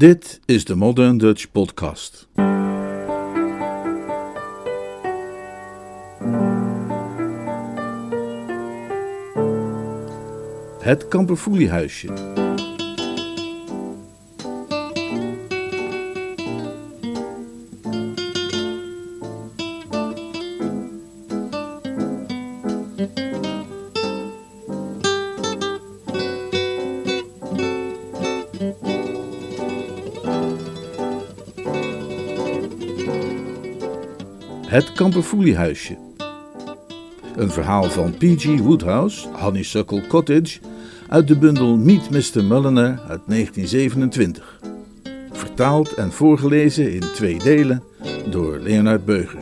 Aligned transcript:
Dit 0.00 0.40
is 0.44 0.64
de 0.64 0.74
Modern 0.74 1.18
Dutch 1.18 1.50
Podcast. 1.50 2.28
Het 10.78 11.08
Kamperfoeliehuisje. 11.08 12.39
Het 34.80 34.92
Kamperfoeliehuisje. 34.92 35.96
Een 37.36 37.50
verhaal 37.50 37.90
van 37.90 38.14
P.G. 38.16 38.58
Woodhouse, 38.58 39.28
Honeysuckle 39.28 40.06
Cottage, 40.06 40.58
uit 41.08 41.28
de 41.28 41.38
bundel 41.38 41.76
Meet 41.76 42.10
Mr. 42.10 42.44
Mulliner 42.44 43.00
uit 43.08 43.20
1927. 43.26 44.60
Vertaald 45.32 45.94
en 45.94 46.12
voorgelezen 46.12 46.92
in 46.92 47.00
twee 47.00 47.38
delen 47.38 47.82
door 48.30 48.58
Leonard 48.58 49.04
Beuger. 49.04 49.38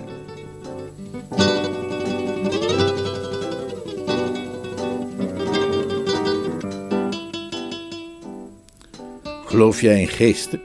Geloof 9.45 9.81
jij 9.81 10.01
in 10.01 10.09
geesten? 10.09 10.61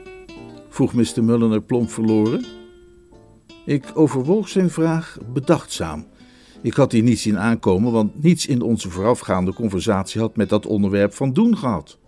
vroeg 0.68 0.94
Mr. 0.94 1.24
Mulliner 1.24 1.62
plomp 1.62 1.90
verloren. 1.90 2.63
Ik 3.64 3.84
overwoog 3.94 4.48
zijn 4.48 4.70
vraag 4.70 5.18
bedachtzaam. 5.32 6.06
Ik 6.62 6.74
had 6.74 6.92
hier 6.92 7.02
niet 7.02 7.18
zien 7.18 7.38
aankomen, 7.38 7.92
want 7.92 8.22
niets 8.22 8.46
in 8.46 8.62
onze 8.62 8.90
voorafgaande 8.90 9.52
conversatie 9.52 10.20
had 10.20 10.36
met 10.36 10.48
dat 10.48 10.66
onderwerp 10.66 11.14
van 11.14 11.32
doen 11.32 11.56
gehad. 11.56 11.98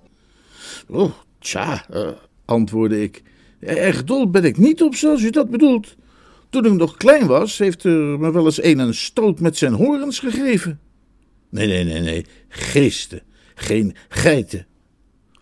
Oh, 0.89 1.13
tja, 1.39 1.87
uh, 1.91 2.09
antwoordde 2.45 3.03
ik. 3.03 3.23
Erg 3.61 4.05
dol 4.05 4.31
ben 4.31 4.45
ik 4.45 4.57
niet 4.57 4.83
op, 4.83 4.95
zoals 4.95 5.23
u 5.23 5.31
dat 5.31 5.51
bedoelt. 5.51 5.97
Toen 6.51 6.65
ik 6.65 6.73
nog 6.73 6.97
klein 6.97 7.27
was, 7.27 7.59
heeft 7.59 7.85
er 7.85 7.93
me 7.93 8.33
wel 8.33 8.45
eens 8.45 8.63
een 8.63 8.79
een 8.79 8.95
stoot 8.95 9.41
met 9.41 9.57
zijn 9.57 9.73
horens 9.73 10.19
gegeven. 10.19 10.81
Nee, 11.49 11.67
nee, 11.67 11.85
nee, 11.85 12.01
nee, 12.01 12.27
geesten, 12.49 13.23
geen 13.55 13.95
geiten. 14.09 14.67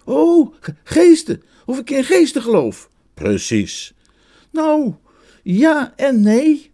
Oh, 0.04 0.54
geesten, 0.84 1.42
of 1.66 1.78
ik 1.78 1.90
in 1.90 2.04
geesten 2.04 2.42
geloof. 2.42 2.90
Precies. 3.14 3.94
Nou, 4.50 4.94
ja 5.44 5.92
en 5.96 6.22
nee. 6.22 6.72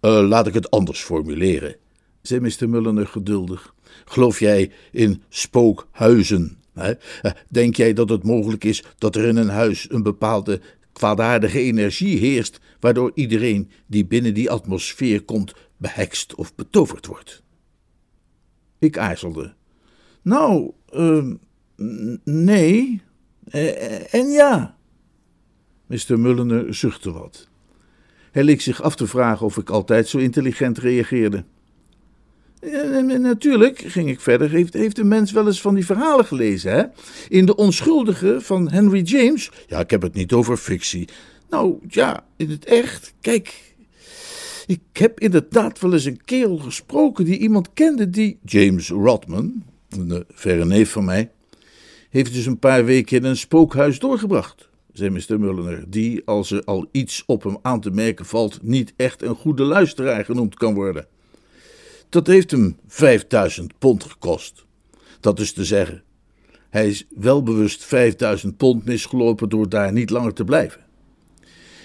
Uh, 0.00 0.28
laat 0.28 0.46
ik 0.46 0.54
het 0.54 0.70
anders 0.70 1.02
formuleren, 1.02 1.76
zei 2.22 2.40
Mr. 2.40 2.68
Mulliner 2.68 3.06
geduldig. 3.06 3.74
Geloof 4.04 4.40
jij 4.40 4.70
in 4.92 5.22
spookhuizen? 5.28 6.58
Hè? 6.72 6.92
Uh, 7.22 7.32
denk 7.48 7.76
jij 7.76 7.92
dat 7.92 8.08
het 8.08 8.22
mogelijk 8.22 8.64
is 8.64 8.84
dat 8.98 9.16
er 9.16 9.24
in 9.24 9.36
een 9.36 9.48
huis 9.48 9.90
een 9.90 10.02
bepaalde 10.02 10.60
kwaadaardige 10.92 11.60
energie 11.60 12.18
heerst, 12.18 12.60
waardoor 12.80 13.12
iedereen 13.14 13.70
die 13.86 14.06
binnen 14.06 14.34
die 14.34 14.50
atmosfeer 14.50 15.22
komt 15.22 15.54
behekst 15.76 16.34
of 16.34 16.54
betoverd 16.54 17.06
wordt? 17.06 17.42
Ik 18.78 18.98
aarzelde. 18.98 19.54
Nou, 20.22 20.72
uh, 20.94 21.34
nee. 22.24 23.02
Eh, 23.44 24.14
en 24.14 24.30
ja. 24.30 24.76
Mr. 25.86 26.18
Mulliner 26.18 26.74
zuchtte 26.74 27.12
wat. 27.12 27.48
Hij 28.34 28.44
leek 28.44 28.60
zich 28.60 28.82
af 28.82 28.96
te 28.96 29.06
vragen 29.06 29.46
of 29.46 29.56
ik 29.56 29.70
altijd 29.70 30.08
zo 30.08 30.18
intelligent 30.18 30.78
reageerde. 30.78 31.44
Natuurlijk, 33.18 33.78
ging 33.78 34.08
ik 34.08 34.20
verder, 34.20 34.50
heeft, 34.50 34.74
heeft 34.74 34.98
een 34.98 35.08
mens 35.08 35.32
wel 35.32 35.46
eens 35.46 35.60
van 35.60 35.74
die 35.74 35.84
verhalen 35.84 36.24
gelezen, 36.24 36.72
hè? 36.72 36.82
In 37.28 37.46
De 37.46 37.56
Onschuldige 37.56 38.36
van 38.40 38.70
Henry 38.70 39.02
James. 39.02 39.50
Ja, 39.66 39.78
ik 39.78 39.90
heb 39.90 40.02
het 40.02 40.14
niet 40.14 40.32
over 40.32 40.56
fictie. 40.56 41.08
Nou, 41.50 41.78
ja, 41.88 42.24
in 42.36 42.50
het 42.50 42.64
echt. 42.64 43.14
Kijk, 43.20 43.74
ik 44.66 44.80
heb 44.92 45.20
inderdaad 45.20 45.80
wel 45.80 45.92
eens 45.92 46.04
een 46.04 46.24
kerel 46.24 46.56
gesproken 46.56 47.24
die 47.24 47.38
iemand 47.38 47.68
kende 47.74 48.10
die... 48.10 48.38
James 48.44 48.88
Rodman, 48.88 49.62
een 49.88 50.24
verre 50.28 50.64
neef 50.64 50.90
van 50.90 51.04
mij, 51.04 51.30
heeft 52.10 52.34
dus 52.34 52.46
een 52.46 52.58
paar 52.58 52.84
weken 52.84 53.16
in 53.16 53.24
een 53.24 53.36
spookhuis 53.36 53.98
doorgebracht 53.98 54.72
zei 54.94 55.10
Mr. 55.10 55.40
Mulliner, 55.40 55.84
die, 55.90 56.22
als 56.24 56.50
er 56.50 56.64
al 56.64 56.86
iets 56.90 57.22
op 57.26 57.42
hem 57.42 57.58
aan 57.62 57.80
te 57.80 57.90
merken 57.90 58.26
valt, 58.26 58.62
niet 58.62 58.92
echt 58.96 59.22
een 59.22 59.34
goede 59.34 59.62
luisteraar 59.62 60.24
genoemd 60.24 60.54
kan 60.54 60.74
worden. 60.74 61.06
Dat 62.08 62.26
heeft 62.26 62.50
hem 62.50 62.76
5000 62.86 63.78
pond 63.78 64.04
gekost. 64.04 64.64
Dat 65.20 65.40
is 65.40 65.52
te 65.52 65.64
zeggen, 65.64 66.02
hij 66.70 66.88
is 66.88 67.06
wel 67.16 67.42
bewust 67.42 67.84
5000 67.84 68.56
pond 68.56 68.84
misgelopen 68.84 69.48
door 69.48 69.68
daar 69.68 69.92
niet 69.92 70.10
langer 70.10 70.32
te 70.32 70.44
blijven. 70.44 70.80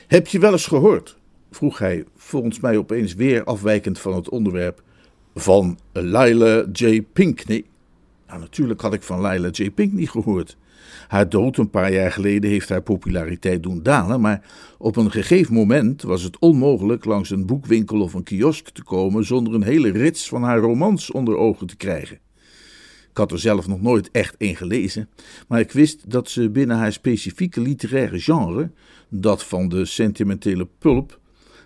Heb 0.07 0.27
je 0.27 0.39
wel 0.39 0.51
eens 0.51 0.67
gehoord, 0.67 1.17
vroeg 1.51 1.79
hij, 1.79 2.05
volgens 2.15 2.59
mij 2.59 2.77
opeens 2.77 3.13
weer 3.13 3.43
afwijkend 3.43 3.99
van 3.99 4.15
het 4.15 4.29
onderwerp, 4.29 4.83
van 5.35 5.79
Lila 5.91 6.65
J. 6.73 7.01
Pinkney? 7.01 7.65
Nou, 8.27 8.39
natuurlijk 8.39 8.81
had 8.81 8.93
ik 8.93 9.03
van 9.03 9.21
Lila 9.21 9.49
J. 9.51 9.71
Pinkney 9.71 10.05
gehoord. 10.05 10.57
Haar 11.07 11.29
dood 11.29 11.57
een 11.57 11.69
paar 11.69 11.91
jaar 11.91 12.11
geleden 12.11 12.49
heeft 12.49 12.69
haar 12.69 12.81
populariteit 12.81 13.63
doen 13.63 13.83
dalen, 13.83 14.21
maar 14.21 14.45
op 14.77 14.95
een 14.95 15.11
gegeven 15.11 15.53
moment 15.53 16.01
was 16.01 16.23
het 16.23 16.39
onmogelijk 16.39 17.05
langs 17.05 17.29
een 17.29 17.45
boekwinkel 17.45 18.01
of 18.01 18.13
een 18.13 18.23
kiosk 18.23 18.69
te 18.69 18.83
komen 18.83 19.25
zonder 19.25 19.53
een 19.53 19.63
hele 19.63 19.91
rits 19.91 20.27
van 20.27 20.43
haar 20.43 20.59
romans 20.59 21.11
onder 21.11 21.37
ogen 21.37 21.67
te 21.67 21.75
krijgen. 21.75 22.19
Ik 23.09 23.17
had 23.17 23.31
er 23.31 23.39
zelf 23.39 23.67
nog 23.67 23.81
nooit 23.81 24.11
echt 24.11 24.35
een 24.37 24.55
gelezen, 24.55 25.09
maar 25.47 25.59
ik 25.59 25.71
wist 25.71 26.09
dat 26.11 26.29
ze 26.29 26.49
binnen 26.49 26.77
haar 26.77 26.93
specifieke 26.93 27.61
literaire 27.61 28.19
genre, 28.19 28.71
dat 29.09 29.43
van 29.43 29.69
de 29.69 29.85
sentimentele 29.85 30.67
pulp, 30.79 31.19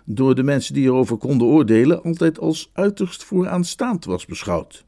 door 0.04 0.34
de 0.34 0.42
mensen 0.42 0.74
die 0.74 0.84
erover 0.84 1.16
konden 1.16 1.46
oordelen 1.46 2.02
altijd 2.02 2.38
als 2.38 2.70
uiterst 2.72 3.24
vooraanstaand 3.24 4.04
was 4.04 4.26
beschouwd. 4.26 4.84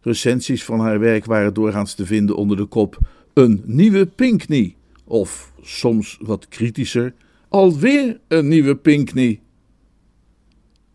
Recensies 0.00 0.64
van 0.64 0.80
haar 0.80 0.98
werk 0.98 1.24
waren 1.24 1.54
doorgaans 1.54 1.94
te 1.94 2.06
vinden 2.06 2.36
onder 2.36 2.56
de 2.56 2.64
kop 2.64 2.98
een 3.34 3.62
nieuwe 3.64 4.06
Pinkney. 4.06 4.76
Of 5.04 5.52
soms 5.62 6.18
wat 6.20 6.48
kritischer, 6.48 7.14
alweer 7.48 8.20
een 8.28 8.48
nieuwe 8.48 8.76
Pinkney. 8.76 9.40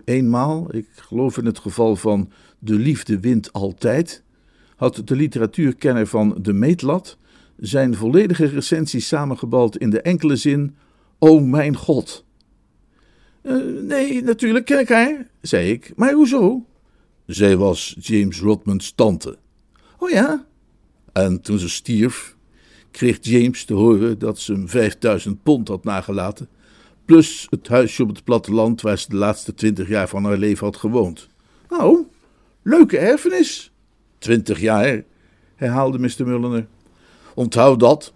Eenmaal, 0.03 0.75
ik 0.75 0.87
geloof 0.95 1.37
in 1.37 1.45
het 1.45 1.59
geval 1.59 1.95
van 1.95 2.31
De 2.59 2.73
liefde 2.73 3.19
wint 3.19 3.53
altijd, 3.53 4.23
had 4.75 5.01
de 5.05 5.15
literatuurkenner 5.15 6.07
van 6.07 6.37
De 6.41 6.53
Meetlat 6.53 7.17
zijn 7.57 7.95
volledige 7.95 8.45
recensie 8.45 8.99
samengebald 8.99 9.77
in 9.77 9.89
de 9.89 10.01
enkele 10.01 10.35
zin: 10.35 10.75
O 11.19 11.39
mijn 11.39 11.75
God. 11.75 12.25
Uh, 13.43 13.81
nee, 13.81 14.23
natuurlijk 14.23 14.65
ken 14.65 14.79
ik 14.79 14.89
haar, 14.89 15.27
zei 15.41 15.71
ik. 15.71 15.93
Maar 15.95 16.13
hoezo? 16.13 16.65
Zij 17.25 17.57
was 17.57 17.95
James 17.99 18.39
Rodman's 18.39 18.91
tante. 18.91 19.37
Oh 19.97 20.09
ja? 20.09 20.45
En 21.15 21.41
toen 21.41 21.59
ze 21.59 21.69
stierf, 21.69 22.35
kreeg 22.91 23.17
James 23.21 23.63
te 23.63 23.73
horen 23.73 24.19
dat 24.19 24.39
ze 24.39 24.51
hem 24.51 24.69
5000 24.69 25.43
pond 25.43 25.67
had 25.67 25.83
nagelaten, 25.83 26.49
plus 27.05 27.47
het 27.49 27.67
huisje 27.67 28.03
op 28.03 28.09
het 28.09 28.23
platteland 28.23 28.81
waar 28.81 28.97
ze 28.97 29.09
de 29.09 29.15
laatste 29.15 29.53
twintig 29.53 29.87
jaar 29.87 30.07
van 30.07 30.23
haar 30.23 30.37
leven 30.37 30.65
had 30.65 30.77
gewoond. 30.77 31.27
Nou, 31.69 32.05
leuke 32.61 32.97
erfenis. 32.97 33.71
Twintig 34.17 34.59
jaar, 34.59 35.03
herhaalde 35.55 35.99
Mr. 35.99 36.27
Mulliner. 36.27 36.67
Onthoud 37.35 37.79
dat, 37.79 38.13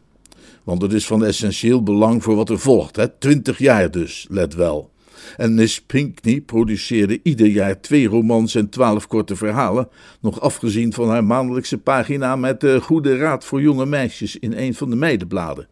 want 0.63 0.81
het 0.81 0.93
is 0.93 1.07
van 1.07 1.25
essentieel 1.25 1.83
belang 1.83 2.23
voor 2.23 2.35
wat 2.35 2.49
er 2.49 2.59
volgt. 2.59 2.95
Hè? 2.95 3.07
Twintig 3.07 3.57
jaar 3.57 3.91
dus, 3.91 4.27
let 4.29 4.53
wel. 4.53 4.91
En 5.37 5.53
Miss 5.53 5.81
Pinkney 5.81 6.41
produceerde 6.41 7.19
ieder 7.23 7.47
jaar 7.47 7.81
twee 7.81 8.07
romans 8.07 8.55
en 8.55 8.69
twaalf 8.69 9.07
korte 9.07 9.35
verhalen, 9.35 9.87
nog 10.19 10.41
afgezien 10.41 10.93
van 10.93 11.09
haar 11.09 11.23
maandelijkse 11.23 11.77
pagina 11.77 12.35
met 12.35 12.61
de 12.61 12.81
goede 12.81 13.17
raad 13.17 13.45
voor 13.45 13.61
jonge 13.61 13.85
meisjes 13.85 14.39
in 14.39 14.53
een 14.53 14.73
van 14.73 14.89
de 14.89 14.95
meidenbladen. 14.95 15.67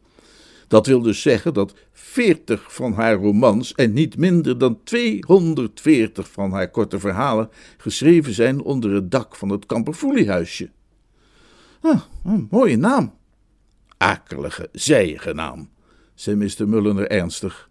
Dat 0.67 0.87
wil 0.87 1.01
dus 1.01 1.21
zeggen 1.21 1.53
dat 1.53 1.73
40 1.91 2.73
van 2.73 2.93
haar 2.93 3.15
romans 3.15 3.73
en 3.73 3.93
niet 3.93 4.17
minder 4.17 4.57
dan 4.57 4.79
240 4.83 6.31
van 6.31 6.51
haar 6.51 6.69
korte 6.71 6.99
verhalen 6.99 7.49
geschreven 7.77 8.33
zijn 8.33 8.61
onder 8.61 8.91
het 8.91 9.11
dak 9.11 9.35
van 9.35 9.49
het 9.49 9.65
Kamperfoeliehuisje. 9.65 10.69
Ah, 11.81 12.01
een 12.25 12.47
mooie 12.51 12.77
naam. 12.77 13.13
Akelige, 13.97 14.69
zijige 14.71 15.33
naam, 15.33 15.69
zei 16.13 16.35
Mr. 16.35 16.67
Mulliner 16.67 17.07
ernstig 17.07 17.69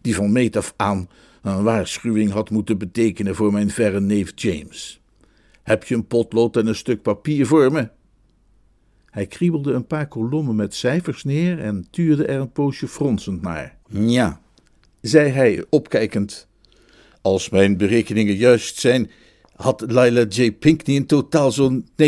die 0.00 0.14
van 0.14 0.32
meet 0.32 0.56
af 0.56 0.74
aan 0.76 1.08
een 1.42 1.62
waarschuwing 1.62 2.30
had 2.30 2.50
moeten 2.50 2.78
betekenen 2.78 3.34
voor 3.34 3.52
mijn 3.52 3.70
verre 3.70 4.00
neef 4.00 4.32
James. 4.34 5.00
Heb 5.62 5.84
je 5.84 5.94
een 5.94 6.06
potlood 6.06 6.56
en 6.56 6.66
een 6.66 6.74
stuk 6.74 7.02
papier 7.02 7.46
voor 7.46 7.72
me? 7.72 7.88
Hij 9.10 9.26
kriebelde 9.26 9.72
een 9.72 9.86
paar 9.86 10.08
kolommen 10.08 10.56
met 10.56 10.74
cijfers 10.74 11.24
neer 11.24 11.58
en 11.58 11.86
tuurde 11.90 12.26
er 12.26 12.40
een 12.40 12.52
poosje 12.52 12.88
fronsend 12.88 13.42
naar. 13.42 13.76
Ja, 13.88 14.40
zei 15.00 15.30
hij 15.30 15.64
opkijkend. 15.70 16.48
Als 17.22 17.48
mijn 17.48 17.76
berekeningen 17.76 18.34
juist 18.34 18.78
zijn, 18.78 19.10
had 19.58 19.84
Lila 19.86 20.24
J. 20.28 20.52
Pinkney 20.52 20.96
in 20.96 21.06
totaal 21.06 21.52
zo'n 21.52 21.88
9.140.000 22.02 22.06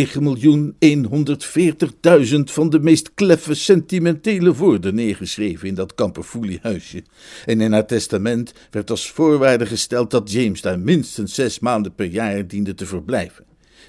van 2.44 2.70
de 2.70 2.80
meest 2.80 3.14
kleffe 3.14 3.54
sentimentele 3.54 4.54
woorden 4.54 4.94
neergeschreven 4.94 5.68
in 5.68 5.74
dat 5.74 5.94
kamperfoeliehuisje. 5.94 7.02
En 7.46 7.60
in 7.60 7.72
haar 7.72 7.86
testament 7.86 8.52
werd 8.70 8.90
als 8.90 9.10
voorwaarde 9.10 9.66
gesteld 9.66 10.10
dat 10.10 10.32
James 10.32 10.60
daar 10.60 10.78
minstens 10.78 11.34
zes 11.34 11.58
maanden 11.58 11.94
per 11.94 12.06
jaar 12.06 12.46
diende 12.46 12.74
te 12.74 12.86
verblijven. 12.86 13.44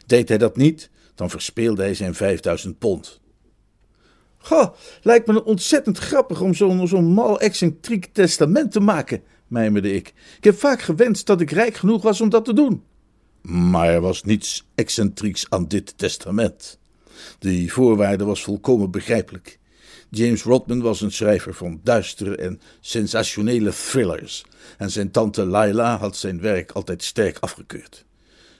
Deed 0.05 0.29
hij 0.29 0.37
dat 0.37 0.57
niet, 0.57 0.89
dan 1.15 1.29
verspeelde 1.29 1.81
hij 1.81 1.93
zijn 1.93 2.15
5000 2.15 2.77
pond. 2.77 3.19
Goh, 4.37 4.73
lijkt 5.01 5.27
me 5.27 5.43
ontzettend 5.43 5.97
grappig 5.97 6.41
om 6.41 6.53
zo'n 6.53 6.87
zo'n 6.87 7.13
mal 7.13 7.39
excentriek 7.39 8.05
testament 8.05 8.71
te 8.71 8.79
maken, 8.79 9.23
mijmerde 9.47 9.93
ik. 9.93 10.13
Ik 10.37 10.43
heb 10.43 10.59
vaak 10.59 10.81
gewenst 10.81 11.25
dat 11.25 11.41
ik 11.41 11.51
rijk 11.51 11.75
genoeg 11.75 12.01
was 12.01 12.21
om 12.21 12.29
dat 12.29 12.45
te 12.45 12.53
doen. 12.53 12.83
Maar 13.41 13.89
er 13.89 14.01
was 14.01 14.23
niets 14.23 14.67
excentrieks 14.75 15.45
aan 15.49 15.67
dit 15.67 15.93
testament. 15.97 16.79
Die 17.39 17.73
voorwaarde 17.73 18.23
was 18.23 18.43
volkomen 18.43 18.91
begrijpelijk. 18.91 19.59
James 20.09 20.43
Rodman 20.43 20.81
was 20.81 21.01
een 21.01 21.11
schrijver 21.11 21.53
van 21.53 21.79
duistere 21.83 22.35
en 22.35 22.61
sensationele 22.79 23.71
thrillers, 23.71 24.45
en 24.77 24.91
zijn 24.91 25.11
tante 25.11 25.45
Laila 25.45 25.97
had 25.97 26.17
zijn 26.17 26.41
werk 26.41 26.71
altijd 26.71 27.03
sterk 27.03 27.37
afgekeurd. 27.39 28.05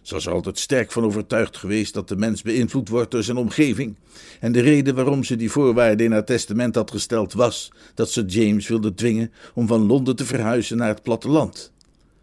Ze 0.01 0.13
was 0.13 0.25
er 0.25 0.33
altijd 0.33 0.60
sterk 0.60 0.92
van 0.92 1.04
overtuigd 1.04 1.57
geweest 1.57 1.94
dat 1.94 2.07
de 2.07 2.16
mens 2.16 2.42
beïnvloed 2.42 2.89
wordt 2.89 3.12
door 3.12 3.24
zijn 3.24 3.38
omgeving. 3.38 3.95
En 4.39 4.51
de 4.51 4.60
reden 4.60 4.95
waarom 4.95 5.24
ze 5.24 5.36
die 5.36 5.51
voorwaarde 5.51 6.04
in 6.04 6.12
haar 6.12 6.25
testament 6.25 6.75
had 6.75 6.92
gesteld 6.92 7.34
was 7.34 7.72
dat 7.94 8.12
ze 8.12 8.25
James 8.25 8.68
wilde 8.68 8.94
dwingen 8.94 9.31
om 9.54 9.68
van 9.68 9.86
Londen 9.86 10.16
te 10.16 10.25
verhuizen 10.25 10.77
naar 10.77 10.88
het 10.88 11.04
platteland. 11.04 11.72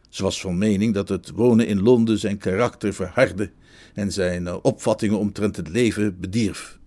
Ze 0.08 0.22
was 0.22 0.40
van 0.40 0.58
mening 0.58 0.94
dat 0.94 1.08
het 1.08 1.30
wonen 1.30 1.66
in 1.66 1.82
Londen 1.82 2.18
zijn 2.18 2.38
karakter 2.38 2.94
verhardde 2.94 3.50
en 3.94 4.12
zijn 4.12 4.46
eh, 4.46 4.56
opvattingen 4.62 5.18
omtrent 5.18 5.56
het 5.56 5.68
leven 5.68 6.20
bedierf. 6.20 6.78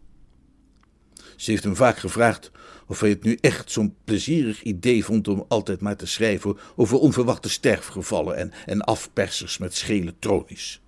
Ze 1.35 1.51
heeft 1.51 1.63
hem 1.63 1.75
vaak 1.75 1.97
gevraagd 1.97 2.51
of 2.87 2.99
hij 2.99 3.09
het 3.09 3.23
nu 3.23 3.37
echt 3.41 3.71
zo'n 3.71 3.95
plezierig 4.03 4.63
idee 4.63 5.05
vond 5.05 5.27
om 5.27 5.45
altijd 5.47 5.81
maar 5.81 5.95
te 5.95 6.05
schrijven 6.05 6.57
over 6.75 6.97
onverwachte 6.97 7.49
sterfgevallen 7.49 8.37
en, 8.37 8.51
en 8.65 8.81
afpersers 8.81 9.57
met 9.57 9.75
schele 9.75 10.13
tronies. 10.19 10.81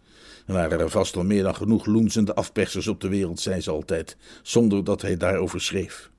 Er 0.46 0.54
waren 0.54 0.80
er 0.80 0.90
vast 0.90 1.16
al 1.16 1.24
meer 1.24 1.44
dan 1.44 1.56
genoeg 1.56 1.86
loensende 1.86 2.36
afpersers 2.36 2.88
op 2.88 3.02
de 3.02 3.08
wereld, 3.08 3.40
zei 3.40 3.62
ze 3.62 3.72
altijd, 3.72 4.18
zonder 4.42 4.84
dat 4.84 5.02
hij 5.02 5.18
daarover 5.18 5.62
schreef. 5.62 6.12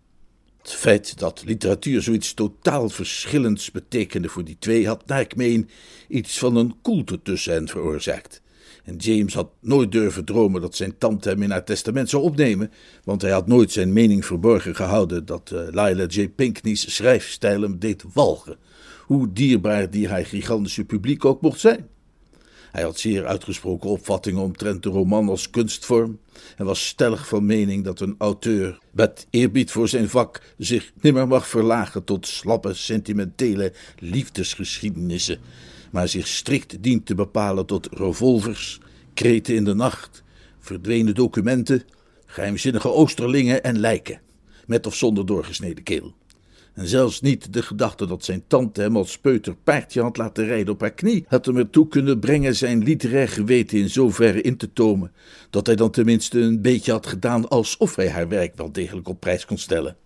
Het 0.64 0.72
feit 0.72 1.18
dat 1.18 1.42
literatuur 1.46 2.02
zoiets 2.02 2.34
totaal 2.34 2.88
verschillends 2.88 3.70
betekende 3.70 4.28
voor 4.28 4.44
die 4.44 4.56
twee 4.58 4.86
had, 4.86 5.06
naar 5.06 5.20
ik 5.20 5.36
meen, 5.36 5.68
iets 6.08 6.38
van 6.38 6.56
een 6.56 6.74
koelte 6.82 7.22
tussen 7.22 7.52
hen 7.52 7.68
veroorzaakt. 7.68 8.42
En 8.84 8.96
James 8.96 9.34
had 9.34 9.50
nooit 9.60 9.92
durven 9.92 10.24
dromen 10.24 10.60
dat 10.60 10.76
zijn 10.76 10.98
tante 10.98 11.28
hem 11.28 11.42
in 11.42 11.50
haar 11.50 11.64
testament 11.64 12.08
zou 12.08 12.22
opnemen, 12.22 12.70
want 13.04 13.22
hij 13.22 13.30
had 13.30 13.46
nooit 13.46 13.72
zijn 13.72 13.92
mening 13.92 14.24
verborgen 14.26 14.74
gehouden 14.74 15.26
dat 15.26 15.50
uh, 15.54 15.60
Lila 15.70 16.06
J. 16.06 16.28
Pinkney's 16.28 16.94
schrijfstijl 16.94 17.62
hem 17.62 17.78
deed 17.78 18.04
walgen, 18.12 18.56
hoe 19.00 19.32
dierbaar 19.32 19.90
die 19.90 20.08
haar 20.08 20.26
gigantische 20.26 20.84
publiek 20.84 21.24
ook 21.24 21.40
mocht 21.40 21.60
zijn. 21.60 21.88
Hij 22.74 22.82
had 22.82 22.98
zeer 22.98 23.26
uitgesproken 23.26 23.90
opvattingen 23.90 24.42
omtrent 24.42 24.82
de 24.82 24.88
roman 24.88 25.28
als 25.28 25.50
kunstvorm 25.50 26.18
en 26.56 26.64
was 26.64 26.86
stellig 26.86 27.28
van 27.28 27.46
mening 27.46 27.84
dat 27.84 28.00
een 28.00 28.14
auteur 28.18 28.78
met 28.90 29.26
eerbied 29.30 29.70
voor 29.70 29.88
zijn 29.88 30.08
vak 30.08 30.54
zich 30.58 30.92
nimmer 31.00 31.28
mag 31.28 31.48
verlagen 31.48 32.04
tot 32.04 32.26
slappe 32.26 32.74
sentimentele 32.74 33.72
liefdesgeschiedenissen, 33.98 35.38
maar 35.90 36.08
zich 36.08 36.26
strikt 36.26 36.82
dient 36.82 37.06
te 37.06 37.14
bepalen 37.14 37.66
tot 37.66 37.88
revolvers, 37.90 38.80
kreten 39.14 39.54
in 39.54 39.64
de 39.64 39.74
nacht, 39.74 40.22
verdwenen 40.60 41.14
documenten, 41.14 41.82
geheimzinnige 42.26 42.88
oosterlingen 42.88 43.62
en 43.62 43.78
lijken, 43.78 44.20
met 44.66 44.86
of 44.86 44.94
zonder 44.94 45.26
doorgesneden 45.26 45.84
keel. 45.84 46.14
En 46.74 46.88
zelfs 46.88 47.20
niet 47.20 47.52
de 47.52 47.62
gedachte 47.62 48.06
dat 48.06 48.24
zijn 48.24 48.44
tante 48.46 48.80
hem 48.80 48.96
als 48.96 49.18
peuter 49.18 49.56
paardje 49.64 50.02
had 50.02 50.16
laten 50.16 50.44
rijden 50.46 50.74
op 50.74 50.80
haar 50.80 50.94
knie, 50.94 51.24
had 51.28 51.46
hem 51.46 51.56
ertoe 51.56 51.88
kunnen 51.88 52.18
brengen 52.18 52.56
zijn 52.56 52.82
literair 52.82 53.28
geweten 53.28 53.78
in 53.78 53.90
zoverre 53.90 54.40
in 54.40 54.56
te 54.56 54.72
tomen, 54.72 55.12
dat 55.50 55.66
hij 55.66 55.76
dan 55.76 55.90
tenminste 55.90 56.40
een 56.40 56.62
beetje 56.62 56.92
had 56.92 57.06
gedaan 57.06 57.48
alsof 57.48 57.96
hij 57.96 58.10
haar 58.10 58.28
werk 58.28 58.56
wel 58.56 58.72
degelijk 58.72 59.08
op 59.08 59.20
prijs 59.20 59.44
kon 59.46 59.58
stellen. 59.58 59.96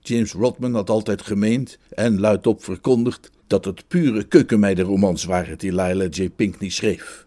James 0.00 0.32
Rodman 0.32 0.74
had 0.74 0.90
altijd 0.90 1.22
gemeend 1.22 1.78
en 1.90 2.20
luidop 2.20 2.64
verkondigd 2.64 3.30
dat 3.46 3.64
het 3.64 3.88
pure 3.88 4.24
keukenmeidenromans 4.24 5.24
waren 5.24 5.58
die 5.58 5.74
Lila 5.74 6.04
J. 6.04 6.30
Pinkney 6.30 6.70
schreef. 6.70 7.26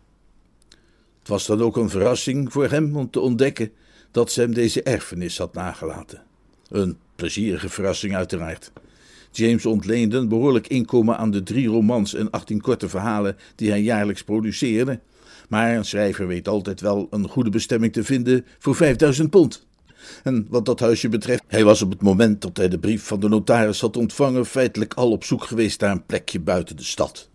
Het 1.20 1.28
was 1.28 1.46
dan 1.46 1.62
ook 1.62 1.78
een 1.78 1.90
verrassing 1.90 2.52
voor 2.52 2.70
hem 2.70 2.96
om 2.96 3.10
te 3.10 3.20
ontdekken 3.20 3.72
dat 4.12 4.32
ze 4.32 4.42
hem 4.42 4.54
deze 4.54 4.84
erfenis 4.84 5.38
had 5.38 5.54
nagelaten. 5.54 6.24
Een 6.70 6.98
plezierige 7.16 7.70
verrassing 7.70 8.16
uiteraard. 8.16 8.72
James 9.32 9.66
ontleende 9.66 10.18
een 10.18 10.28
behoorlijk 10.28 10.68
inkomen 10.68 11.18
aan 11.18 11.32
de 11.32 11.44
drie 11.44 11.68
romans 11.68 12.14
en 12.14 12.32
18 12.32 12.62
korte 12.62 12.90
verhalen 12.90 13.38
die 13.56 13.70
hij 13.70 13.82
jaarlijks 13.82 14.24
produceerde. 14.24 15.00
Maar 15.50 15.76
een 15.76 15.86
schrijver 15.86 16.28
weet 16.28 16.48
altijd 16.48 16.82
wel 16.82 17.08
een 17.10 17.28
goede 17.28 17.50
bestemming 17.50 17.94
te 17.94 18.04
vinden 18.04 18.46
voor 18.60 18.76
5000 18.76 19.30
pond. 19.30 19.66
En 20.24 20.48
wat 20.50 20.66
dat 20.66 20.80
huisje 20.80 21.10
betreft, 21.10 21.44
hij 21.48 21.64
was 21.64 21.82
op 21.82 21.90
het 21.90 22.02
moment 22.02 22.42
dat 22.42 22.58
hij 22.58 22.70
de 22.70 22.80
brief 22.80 23.04
van 23.04 23.20
de 23.20 23.30
notaris 23.30 23.82
had 23.82 23.98
ontvangen 23.98 24.46
feitelijk 24.46 24.94
al 24.94 25.12
op 25.12 25.24
zoek 25.24 25.44
geweest 25.44 25.82
naar 25.82 25.92
een 25.92 26.06
plekje 26.06 26.40
buiten 26.40 26.76
de 26.76 26.84
stad. 26.84 27.30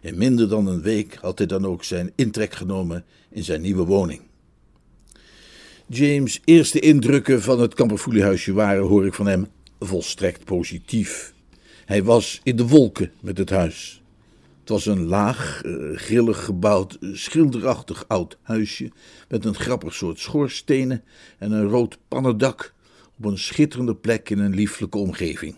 In 0.00 0.18
minder 0.18 0.48
dan 0.48 0.66
een 0.66 0.82
week 0.82 1.18
had 1.20 1.38
hij 1.38 1.46
dan 1.46 1.66
ook 1.66 1.84
zijn 1.84 2.12
intrek 2.14 2.54
genomen 2.54 3.04
in 3.30 3.44
zijn 3.44 3.60
nieuwe 3.60 3.84
woning. 3.84 4.20
James' 5.86 6.40
eerste 6.44 6.80
indrukken 6.80 7.42
van 7.42 7.60
het 7.60 7.74
Kamperfoeliehuisje 7.74 8.52
waren, 8.52 8.82
hoor 8.82 9.06
ik 9.06 9.14
van 9.14 9.26
hem, 9.26 9.46
volstrekt 9.80 10.44
positief. 10.44 11.34
Hij 11.84 12.02
was 12.02 12.40
in 12.42 12.56
de 12.56 12.66
wolken 12.66 13.12
met 13.20 13.38
het 13.38 13.50
huis. 13.50 14.02
Het 14.60 14.68
was 14.68 14.86
een 14.86 15.04
laag, 15.04 15.62
uh, 15.64 15.96
grillig 15.96 16.44
gebouwd, 16.44 16.98
schilderachtig 17.00 18.04
oud 18.08 18.38
huisje 18.42 18.90
met 19.28 19.44
een 19.44 19.54
grappig 19.54 19.94
soort 19.94 20.18
schoorstenen 20.18 21.02
en 21.38 21.52
een 21.52 21.68
rood 21.68 21.98
pannendak 22.08 22.74
op 23.18 23.24
een 23.24 23.38
schitterende 23.38 23.94
plek 23.94 24.30
in 24.30 24.38
een 24.38 24.54
lieflijke 24.54 24.98
omgeving. 24.98 25.54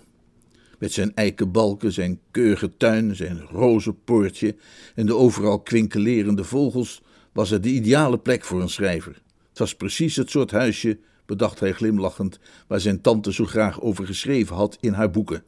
Met 0.78 0.92
zijn 0.92 1.14
eikenbalken, 1.14 1.92
zijn 1.92 2.20
keurige 2.30 2.76
tuin, 2.76 3.16
zijn 3.16 3.40
rozenpoortje 3.40 4.56
en 4.94 5.06
de 5.06 5.14
overal 5.14 5.60
kwinkelerende 5.60 6.44
vogels 6.44 7.02
was 7.32 7.50
het 7.50 7.62
de 7.62 7.68
ideale 7.68 8.18
plek 8.18 8.44
voor 8.44 8.60
een 8.60 8.68
schrijver. 8.68 9.22
Het 9.54 9.62
was 9.62 9.74
precies 9.74 10.16
het 10.16 10.30
soort 10.30 10.50
huisje, 10.50 10.98
bedacht 11.26 11.60
hij 11.60 11.72
glimlachend, 11.72 12.38
waar 12.66 12.80
zijn 12.80 13.00
tante 13.00 13.32
zo 13.32 13.44
graag 13.44 13.80
over 13.80 14.06
geschreven 14.06 14.56
had 14.56 14.78
in 14.80 14.92
haar 14.92 15.10
boeken. 15.10 15.44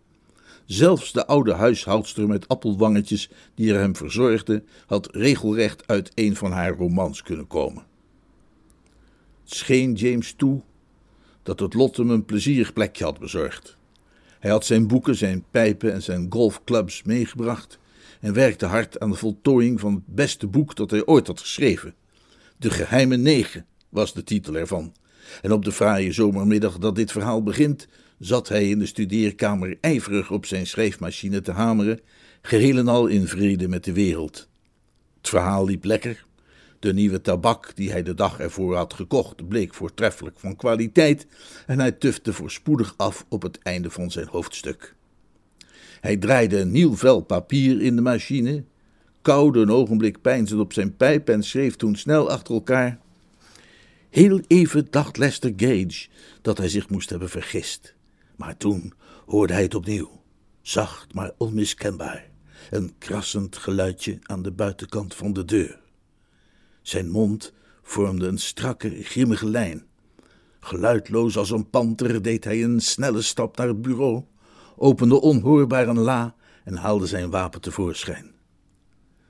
Zelfs 0.64 1.12
de 1.12 1.26
oude 1.26 1.52
huishoudster 1.52 2.26
met 2.26 2.48
appelwangetjes 2.48 3.30
die 3.54 3.72
er 3.72 3.78
hem 3.78 3.96
verzorgde, 3.96 4.62
had 4.86 5.14
regelrecht 5.14 5.86
uit 5.86 6.10
een 6.14 6.36
van 6.36 6.52
haar 6.52 6.76
romans 6.76 7.22
kunnen 7.22 7.46
komen. 7.46 7.84
Het 9.44 9.54
scheen 9.54 9.94
James 9.94 10.32
toe 10.32 10.60
dat 11.42 11.60
het 11.60 11.74
lot 11.74 11.96
hem 11.96 12.10
een 12.10 12.24
plezierig 12.24 12.72
plekje 12.72 13.04
had 13.04 13.18
bezorgd. 13.18 13.76
Hij 14.38 14.50
had 14.50 14.64
zijn 14.64 14.86
boeken, 14.86 15.16
zijn 15.16 15.44
pijpen 15.50 15.92
en 15.92 16.02
zijn 16.02 16.26
golfclubs 16.30 17.02
meegebracht 17.02 17.78
en 18.20 18.32
werkte 18.32 18.66
hard 18.66 19.00
aan 19.00 19.10
de 19.10 19.16
voltooiing 19.16 19.80
van 19.80 19.94
het 19.94 20.06
beste 20.06 20.46
boek 20.46 20.76
dat 20.76 20.90
hij 20.90 21.06
ooit 21.06 21.26
had 21.26 21.40
geschreven: 21.40 21.94
De 22.56 22.70
Geheime 22.70 23.16
Negen 23.16 23.66
was 23.88 24.14
de 24.14 24.22
titel 24.22 24.54
ervan. 24.54 24.94
En 25.42 25.52
op 25.52 25.64
de 25.64 25.72
fraaie 25.72 26.12
zomermiddag 26.12 26.78
dat 26.78 26.94
dit 26.94 27.12
verhaal 27.12 27.42
begint, 27.42 27.88
zat 28.18 28.48
hij 28.48 28.68
in 28.68 28.78
de 28.78 28.86
studeerkamer 28.86 29.76
ijverig 29.80 30.30
op 30.30 30.46
zijn 30.46 30.66
schrijfmachine 30.66 31.40
te 31.40 31.52
hameren, 31.52 32.00
geheel 32.42 32.76
en 32.76 32.88
al 32.88 33.06
in 33.06 33.26
vrede 33.26 33.68
met 33.68 33.84
de 33.84 33.92
wereld. 33.92 34.48
Het 35.16 35.28
verhaal 35.28 35.64
liep 35.64 35.84
lekker. 35.84 36.24
De 36.78 36.92
nieuwe 36.92 37.20
tabak 37.20 37.72
die 37.76 37.90
hij 37.90 38.02
de 38.02 38.14
dag 38.14 38.38
ervoor 38.40 38.76
had 38.76 38.94
gekocht 38.94 39.48
bleek 39.48 39.74
voortreffelijk 39.74 40.38
van 40.38 40.56
kwaliteit 40.56 41.26
en 41.66 41.78
hij 41.78 41.92
tufte 41.92 42.32
voorspoedig 42.32 42.94
af 42.96 43.26
op 43.28 43.42
het 43.42 43.58
einde 43.62 43.90
van 43.90 44.10
zijn 44.10 44.26
hoofdstuk. 44.26 44.94
Hij 46.00 46.16
draaide 46.16 46.60
een 46.60 46.70
nieuw 46.70 46.96
vel 46.96 47.20
papier 47.20 47.80
in 47.80 47.96
de 47.96 48.02
machine, 48.02 48.64
kauwde 49.22 49.60
een 49.60 49.70
ogenblik 49.70 50.20
peinzend 50.20 50.60
op 50.60 50.72
zijn 50.72 50.96
pijp 50.96 51.28
en 51.28 51.42
schreef 51.42 51.76
toen 51.76 51.96
snel 51.96 52.30
achter 52.30 52.54
elkaar 52.54 53.00
Heel 54.16 54.40
even 54.46 54.86
dacht 54.90 55.16
Lester 55.16 55.52
Gage 55.56 56.08
dat 56.42 56.58
hij 56.58 56.68
zich 56.68 56.88
moest 56.88 57.10
hebben 57.10 57.28
vergist. 57.28 57.94
Maar 58.36 58.56
toen 58.56 58.92
hoorde 59.26 59.52
hij 59.52 59.62
het 59.62 59.74
opnieuw. 59.74 60.22
Zacht, 60.62 61.14
maar 61.14 61.32
onmiskenbaar. 61.38 62.30
Een 62.70 62.94
krassend 62.98 63.56
geluidje 63.56 64.18
aan 64.22 64.42
de 64.42 64.52
buitenkant 64.52 65.14
van 65.14 65.32
de 65.32 65.44
deur. 65.44 65.80
Zijn 66.82 67.10
mond 67.10 67.52
vormde 67.82 68.26
een 68.26 68.38
strakke, 68.38 69.02
grimmige 69.02 69.46
lijn. 69.46 69.86
Geluidloos 70.60 71.36
als 71.36 71.50
een 71.50 71.70
panter 71.70 72.22
deed 72.22 72.44
hij 72.44 72.64
een 72.64 72.80
snelle 72.80 73.22
stap 73.22 73.56
naar 73.56 73.68
het 73.68 73.82
bureau, 73.82 74.24
opende 74.76 75.20
onhoorbaar 75.20 75.88
een 75.88 75.98
la 75.98 76.34
en 76.64 76.76
haalde 76.76 77.06
zijn 77.06 77.30
wapen 77.30 77.60
tevoorschijn. 77.60 78.34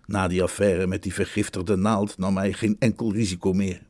Na 0.04 0.28
die 0.28 0.42
affaire 0.42 0.86
met 0.86 1.02
die 1.02 1.14
vergiftigde 1.14 1.76
naald 1.76 2.18
nam 2.18 2.36
hij 2.36 2.52
geen 2.52 2.76
enkel 2.78 3.12
risico 3.12 3.52
meer. 3.52 3.85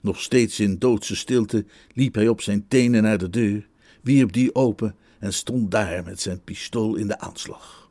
Nog 0.00 0.20
steeds 0.20 0.60
in 0.60 0.78
doodse 0.78 1.16
stilte 1.16 1.64
liep 1.94 2.14
hij 2.14 2.28
op 2.28 2.40
zijn 2.40 2.68
tenen 2.68 3.02
naar 3.02 3.18
de 3.18 3.30
deur, 3.30 3.68
wierp 4.02 4.32
die 4.32 4.54
open 4.54 4.94
en 5.18 5.32
stond 5.32 5.70
daar 5.70 6.04
met 6.04 6.20
zijn 6.20 6.40
pistool 6.44 6.96
in 6.96 7.06
de 7.06 7.18
aanslag. 7.18 7.90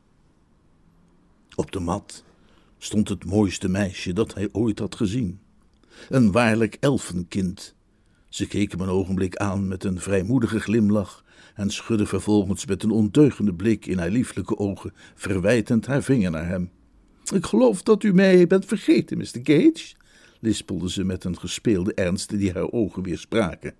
Op 1.54 1.72
de 1.72 1.80
mat 1.80 2.24
stond 2.78 3.08
het 3.08 3.24
mooiste 3.24 3.68
meisje 3.68 4.12
dat 4.12 4.34
hij 4.34 4.48
ooit 4.52 4.78
had 4.78 4.94
gezien. 4.94 5.38
Een 6.08 6.32
waarlijk 6.32 6.76
elfenkind. 6.80 7.74
Ze 8.28 8.46
keek 8.46 8.70
hem 8.70 8.80
een 8.80 8.88
ogenblik 8.88 9.36
aan 9.36 9.68
met 9.68 9.84
een 9.84 10.00
vrijmoedige 10.00 10.60
glimlach 10.60 11.24
en 11.54 11.70
schudde 11.70 12.06
vervolgens 12.06 12.66
met 12.66 12.82
een 12.82 12.90
ondeugende 12.90 13.54
blik 13.54 13.86
in 13.86 13.98
haar 13.98 14.10
lieflijke 14.10 14.58
ogen 14.58 14.92
verwijtend 15.14 15.86
haar 15.86 16.02
vinger 16.02 16.30
naar 16.30 16.48
hem. 16.48 16.70
Ik 17.34 17.46
geloof 17.46 17.82
dat 17.82 18.02
u 18.02 18.12
mij 18.12 18.46
bent 18.46 18.64
vergeten, 18.64 19.18
Mr. 19.18 19.40
Gage, 19.42 19.94
lispelde 20.40 20.90
ze 20.90 21.04
met 21.04 21.24
een 21.24 21.38
gespeelde 21.38 21.94
ernst 21.94 22.38
die 22.38 22.52
haar 22.52 22.72
ogen 22.72 23.02
weer 23.02 23.18
spraken. 23.18 23.74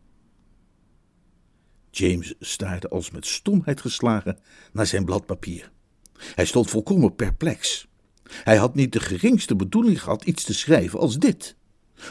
James 1.90 2.34
staarde 2.40 2.88
als 2.88 3.10
met 3.10 3.26
stomheid 3.26 3.80
geslagen 3.80 4.38
naar 4.72 4.86
zijn 4.86 5.04
blad 5.04 5.26
papier. 5.26 5.70
Hij 6.34 6.44
stond 6.44 6.70
volkomen 6.70 7.14
perplex. 7.14 7.86
Hij 8.28 8.56
had 8.56 8.74
niet 8.74 8.92
de 8.92 9.00
geringste 9.00 9.56
bedoeling 9.56 10.02
gehad 10.02 10.24
iets 10.24 10.44
te 10.44 10.54
schrijven 10.54 10.98
als 10.98 11.18
dit. 11.18 11.56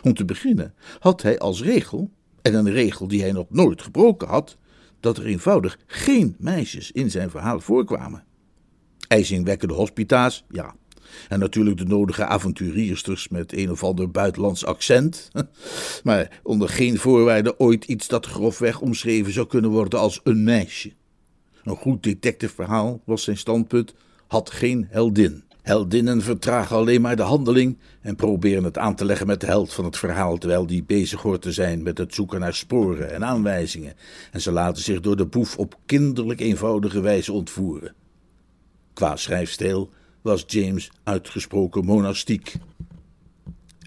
Om 0.04 0.14
te 0.14 0.25
beginnen 0.25 0.74
had 1.00 1.22
hij 1.22 1.40
als 1.40 1.62
regel, 1.62 2.12
en 2.42 2.54
een 2.54 2.72
regel 2.72 3.08
die 3.08 3.22
hij 3.22 3.32
nog 3.32 3.50
nooit 3.50 3.82
gebroken 3.82 4.28
had, 4.28 4.58
dat 5.00 5.18
er 5.18 5.25
eenvoudig 5.25 5.80
geen 5.86 6.36
meisjes 6.40 6.92
in 6.92 7.12
zijn 7.12 7.30
verhaal 7.30 7.60
voorkwamen. 7.60 8.24
IJzingwekkende 9.08 9.74
hospita's, 9.74 10.46
ja. 10.50 10.75
En 11.30 11.40
natuurlijk 11.40 11.78
de 11.78 11.86
nodige 11.86 12.26
avonturiersters 12.26 13.28
met 13.28 13.54
een 13.54 13.72
of 13.72 13.84
ander 13.84 14.12
buitenlands 14.12 14.66
accent. 14.66 15.32
Maar 16.04 16.40
onder 16.44 16.70
geen 16.70 16.98
voorwaarde 16.98 17.60
ooit 17.60 17.86
iets 17.86 18.08
dat 18.08 18.26
grofweg 18.26 18.82
omschreven 18.82 19.34
zou 19.34 19.48
kunnen 19.48 19.70
worden 19.70 20.00
als 20.00 20.20
een 20.24 20.44
meisje. 20.44 20.92
Een 21.64 21.76
goed 21.76 22.04
detectiveverhaal, 22.04 23.02
was 23.06 23.24
zijn 23.24 23.38
standpunt, 23.38 23.94
had 24.28 24.50
geen 24.52 24.88
heldin. 24.90 25.44
Heldinnen 25.66 26.22
vertragen 26.22 26.76
alleen 26.76 27.02
maar 27.02 27.16
de 27.16 27.22
handeling 27.22 27.78
en 28.02 28.16
proberen 28.16 28.64
het 28.64 28.78
aan 28.78 28.96
te 28.96 29.06
leggen 29.06 29.28
met 29.28 29.40
de 29.40 29.46
held 29.46 29.74
van 29.74 29.86
het 29.86 29.98
verhaal, 29.98 30.38
terwijl 30.38 30.68
die 30.68 30.84
bezig 30.84 31.22
hoort 31.22 31.42
te 31.42 31.52
zijn 31.52 31.84
met 31.84 31.98
het 31.98 32.14
zoeken 32.14 32.40
naar 32.40 32.54
sporen 32.54 33.14
en 33.14 33.26
aanwijzingen. 33.26 33.94
En 34.32 34.42
ze 34.42 34.52
laten 34.52 34.84
zich 34.84 35.00
door 35.00 35.16
de 35.16 35.26
boef 35.26 35.58
op 35.58 35.78
kinderlijk 35.86 36.40
eenvoudige 36.40 37.02
wijze 37.02 37.34
ontvoeren. 37.34 37.94
Qua 38.94 39.16
schrijfstijl 39.16 39.90
was 40.25 40.44
James 40.48 40.91
uitgesproken 41.03 41.86
monastiek. 41.86 42.55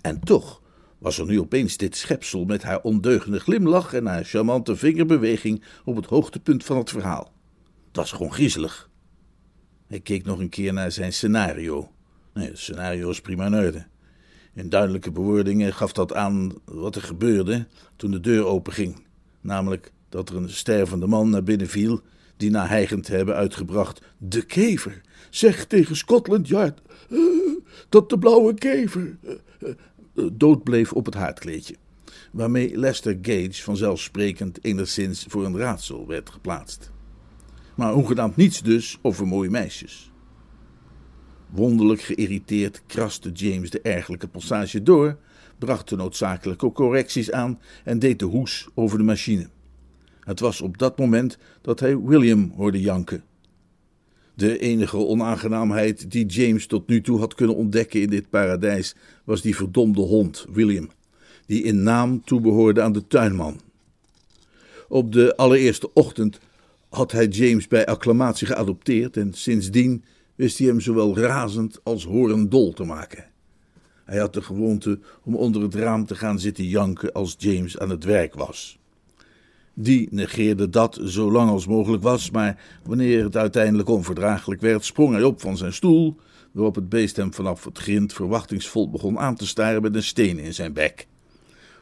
En 0.02 0.20
toch 0.20 0.62
was 0.98 1.18
er 1.18 1.26
nu 1.26 1.40
opeens 1.40 1.76
dit 1.76 1.96
schepsel 1.96 2.44
met 2.44 2.62
haar 2.62 2.80
ondeugende 2.80 3.40
glimlach 3.40 3.94
en 3.94 4.06
haar 4.06 4.24
charmante 4.24 4.76
vingerbeweging 4.76 5.62
op 5.84 5.96
het 5.96 6.06
hoogtepunt 6.06 6.64
van 6.64 6.76
het 6.76 6.90
verhaal. 6.90 7.32
Het 7.86 7.96
was 7.96 8.12
gewoon 8.12 8.32
griezelig. 8.32 8.90
Hij 9.86 10.00
keek 10.00 10.24
nog 10.24 10.38
een 10.38 10.48
keer 10.48 10.72
naar 10.72 10.92
zijn 10.92 11.12
scenario. 11.12 11.90
Nee, 12.34 12.48
het 12.48 12.58
scenario 12.58 13.10
is 13.10 13.20
prima 13.20 13.46
in. 13.46 13.86
In 14.54 14.68
duidelijke 14.68 15.10
bewoordingen 15.10 15.74
gaf 15.74 15.92
dat 15.92 16.14
aan 16.14 16.52
wat 16.64 16.96
er 16.96 17.02
gebeurde 17.02 17.66
toen 17.96 18.10
de 18.10 18.20
deur 18.20 18.44
openging. 18.44 19.06
Namelijk 19.40 19.92
dat 20.08 20.28
er 20.28 20.36
een 20.36 20.50
stervende 20.50 21.06
man 21.06 21.30
naar 21.30 21.42
binnen 21.42 21.68
viel, 21.68 22.02
die 22.38 22.50
na 22.50 22.66
hijgend 22.66 23.08
hebben 23.08 23.34
uitgebracht: 23.34 24.02
De 24.18 24.42
kever! 24.42 25.00
Zeg 25.30 25.64
tegen 25.64 25.96
Scotland 25.96 26.48
Yard 26.48 26.80
uh, 27.10 27.20
dat 27.88 28.10
de 28.10 28.18
blauwe 28.18 28.54
kever 28.54 29.16
uh, 29.22 29.32
uh, 30.14 30.28
dood 30.32 30.62
bleef 30.62 30.92
op 30.92 31.04
het 31.04 31.14
haardkleedje. 31.14 31.74
Waarmee 32.32 32.78
Lester 32.78 33.18
Gage 33.22 33.62
vanzelfsprekend 33.62 34.64
enigszins 34.64 35.24
voor 35.28 35.44
een 35.44 35.58
raadsel 35.58 36.06
werd 36.06 36.30
geplaatst 36.30 36.90
maar 37.78 37.92
hoegenaamd 37.92 38.36
niets 38.36 38.62
dus 38.62 38.98
over 39.02 39.26
mooie 39.26 39.50
meisjes. 39.50 40.10
Wonderlijk 41.50 42.00
geïrriteerd 42.00 42.82
kraste 42.86 43.30
James 43.30 43.70
de 43.70 43.80
ergelijke 43.80 44.28
passage 44.28 44.82
door, 44.82 45.18
bracht 45.58 45.88
de 45.88 45.96
noodzakelijke 45.96 46.72
correcties 46.72 47.32
aan 47.32 47.60
en 47.84 47.98
deed 47.98 48.18
de 48.18 48.24
hoes 48.24 48.68
over 48.74 48.98
de 48.98 49.04
machine. 49.04 49.48
Het 50.28 50.40
was 50.40 50.60
op 50.60 50.78
dat 50.78 50.98
moment 50.98 51.38
dat 51.60 51.80
hij 51.80 51.98
William 51.98 52.52
hoorde 52.56 52.80
janken. 52.80 53.24
De 54.34 54.58
enige 54.58 54.96
onaangenaamheid 54.96 56.10
die 56.10 56.26
James 56.26 56.66
tot 56.66 56.88
nu 56.88 57.00
toe 57.00 57.18
had 57.18 57.34
kunnen 57.34 57.56
ontdekken 57.56 58.00
in 58.00 58.10
dit 58.10 58.30
paradijs 58.30 58.94
was 59.24 59.42
die 59.42 59.56
verdomde 59.56 60.00
hond, 60.00 60.46
William, 60.52 60.90
die 61.46 61.62
in 61.62 61.82
naam 61.82 62.24
toebehoorde 62.24 62.82
aan 62.82 62.92
de 62.92 63.06
tuinman. 63.06 63.60
Op 64.88 65.12
de 65.12 65.36
allereerste 65.36 65.92
ochtend 65.92 66.38
had 66.88 67.12
hij 67.12 67.26
James 67.26 67.68
bij 67.68 67.86
acclamatie 67.86 68.46
geadopteerd 68.46 69.16
en 69.16 69.32
sindsdien 69.32 70.04
wist 70.34 70.58
hij 70.58 70.66
hem 70.66 70.80
zowel 70.80 71.18
razend 71.18 71.80
als 71.82 72.04
horendol 72.04 72.72
te 72.72 72.84
maken. 72.84 73.24
Hij 74.04 74.18
had 74.18 74.32
de 74.34 74.42
gewoonte 74.42 74.98
om 75.24 75.36
onder 75.36 75.62
het 75.62 75.74
raam 75.74 76.06
te 76.06 76.14
gaan 76.14 76.40
zitten 76.40 76.64
janken 76.64 77.12
als 77.12 77.34
James 77.38 77.78
aan 77.78 77.90
het 77.90 78.04
werk 78.04 78.34
was. 78.34 78.78
Die 79.80 80.08
negeerde 80.10 80.68
dat 80.68 81.00
zo 81.04 81.32
lang 81.32 81.50
als 81.50 81.66
mogelijk 81.66 82.02
was, 82.02 82.30
maar 82.30 82.62
wanneer 82.82 83.24
het 83.24 83.36
uiteindelijk 83.36 83.88
onverdraaglijk 83.88 84.60
werd, 84.60 84.84
sprong 84.84 85.12
hij 85.12 85.22
op 85.22 85.40
van 85.40 85.56
zijn 85.56 85.72
stoel, 85.72 86.16
waarop 86.52 86.74
het 86.74 86.88
beest 86.88 87.16
hem 87.16 87.34
vanaf 87.34 87.64
het 87.64 87.78
grind 87.78 88.12
verwachtingsvol 88.12 88.90
begon 88.90 89.18
aan 89.18 89.34
te 89.34 89.46
staren 89.46 89.82
met 89.82 89.94
een 89.94 90.02
steen 90.02 90.38
in 90.38 90.54
zijn 90.54 90.72
bek. 90.72 91.06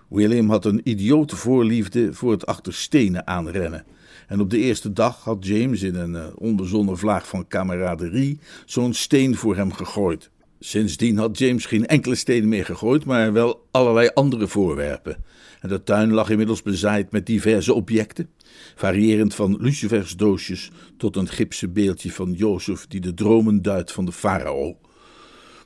William 0.09 0.51
had 0.51 0.65
een 0.65 0.81
idiote 0.85 1.37
voorliefde 1.37 2.15
voor 2.15 2.31
het 2.31 2.47
achter 2.47 2.75
stenen 2.75 3.27
aanrennen. 3.27 3.85
En 4.29 4.41
op 4.41 4.51
de 4.51 4.59
eerste 4.59 4.93
dag 4.93 5.25
had 5.25 5.47
James 5.47 5.83
in 5.83 5.95
een 5.95 6.15
uh, 6.15 6.27
onbezonnen 6.35 6.99
vlaag 6.99 7.29
van 7.29 7.47
kameraderie 7.47 8.39
zo'n 8.67 8.93
steen 8.93 9.37
voor 9.37 9.57
hem 9.57 9.73
gegooid. 9.73 10.31
Sindsdien 10.61 11.19
had 11.19 11.39
James 11.39 11.67
geen 11.67 11.87
enkele 11.87 12.15
steen 12.15 12.49
meer 12.49 12.65
gegooid, 12.65 13.05
maar 13.05 13.33
wel 13.33 13.67
allerlei 13.71 14.11
andere 14.15 14.49
voorwerpen. 14.49 15.17
De 15.67 15.83
tuin 15.83 16.13
lag 16.13 16.31
inmiddels 16.31 16.63
bezaaid 16.63 17.11
met 17.11 17.27
diverse 17.27 17.75
objecten, 17.75 18.31
variërend 18.75 19.35
van 19.35 19.57
lucifersdoosjes 19.61 20.71
tot 20.97 21.17
een 21.17 21.29
gipsen 21.29 21.73
beeldje 21.73 22.13
van 22.13 22.33
Jozef 22.33 22.87
die 22.87 23.01
de 23.01 23.15
dromen 23.15 23.63
duidt 23.63 23.93
van 23.93 24.05
de 24.05 24.13
farao. 24.13 24.79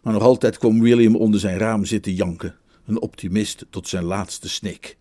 Maar 0.02 0.12
nog 0.12 0.23
altijd 0.23 0.59
kwam 0.59 0.80
William 0.80 1.16
onder 1.16 1.40
zijn 1.40 1.59
raam 1.59 1.85
zitten 1.85 2.14
janken, 2.14 2.57
een 2.87 3.00
optimist 3.00 3.66
tot 3.71 3.88
zijn 3.88 4.04
laatste 4.04 4.49
snik. 4.49 4.97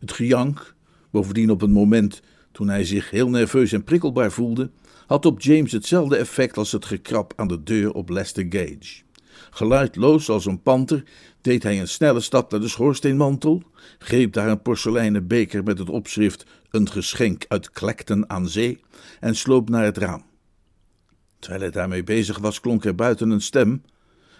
Het 0.00 0.12
gejank, 0.12 0.74
bovendien 1.10 1.50
op 1.50 1.62
een 1.62 1.72
moment 1.72 2.20
toen 2.52 2.68
hij 2.68 2.84
zich 2.84 3.10
heel 3.10 3.28
nerveus 3.28 3.72
en 3.72 3.84
prikkelbaar 3.84 4.32
voelde, 4.32 4.70
had 5.06 5.26
op 5.26 5.40
James 5.40 5.72
hetzelfde 5.72 6.16
effect 6.16 6.56
als 6.56 6.72
het 6.72 6.84
gekrap 6.84 7.32
aan 7.36 7.48
de 7.48 7.62
deur 7.62 7.92
op 7.92 8.08
Lester 8.08 8.46
Gage. 8.48 9.02
Geluidloos 9.50 10.28
als 10.28 10.46
een 10.46 10.62
panter 10.62 11.04
deed 11.40 11.62
hij 11.62 11.80
een 11.80 11.88
snelle 11.88 12.20
stap 12.20 12.50
naar 12.50 12.60
de 12.60 12.68
schoorsteenmantel, 12.68 13.62
greep 13.98 14.32
daar 14.32 14.48
een 14.48 14.62
porseleinen 14.62 15.26
beker 15.26 15.62
met 15.62 15.78
het 15.78 15.88
opschrift 15.88 16.46
Een 16.70 16.90
geschenk 16.90 17.44
uit 17.48 17.70
Klekten 17.70 18.30
aan 18.30 18.48
zee 18.48 18.80
en 19.20 19.36
sloop 19.36 19.68
naar 19.68 19.84
het 19.84 19.98
raam. 19.98 20.24
Terwijl 21.38 21.62
hij 21.62 21.70
daarmee 21.70 22.04
bezig 22.04 22.38
was, 22.38 22.60
klonk 22.60 22.84
er 22.84 22.94
buiten 22.94 23.30
een 23.30 23.40
stem: 23.40 23.82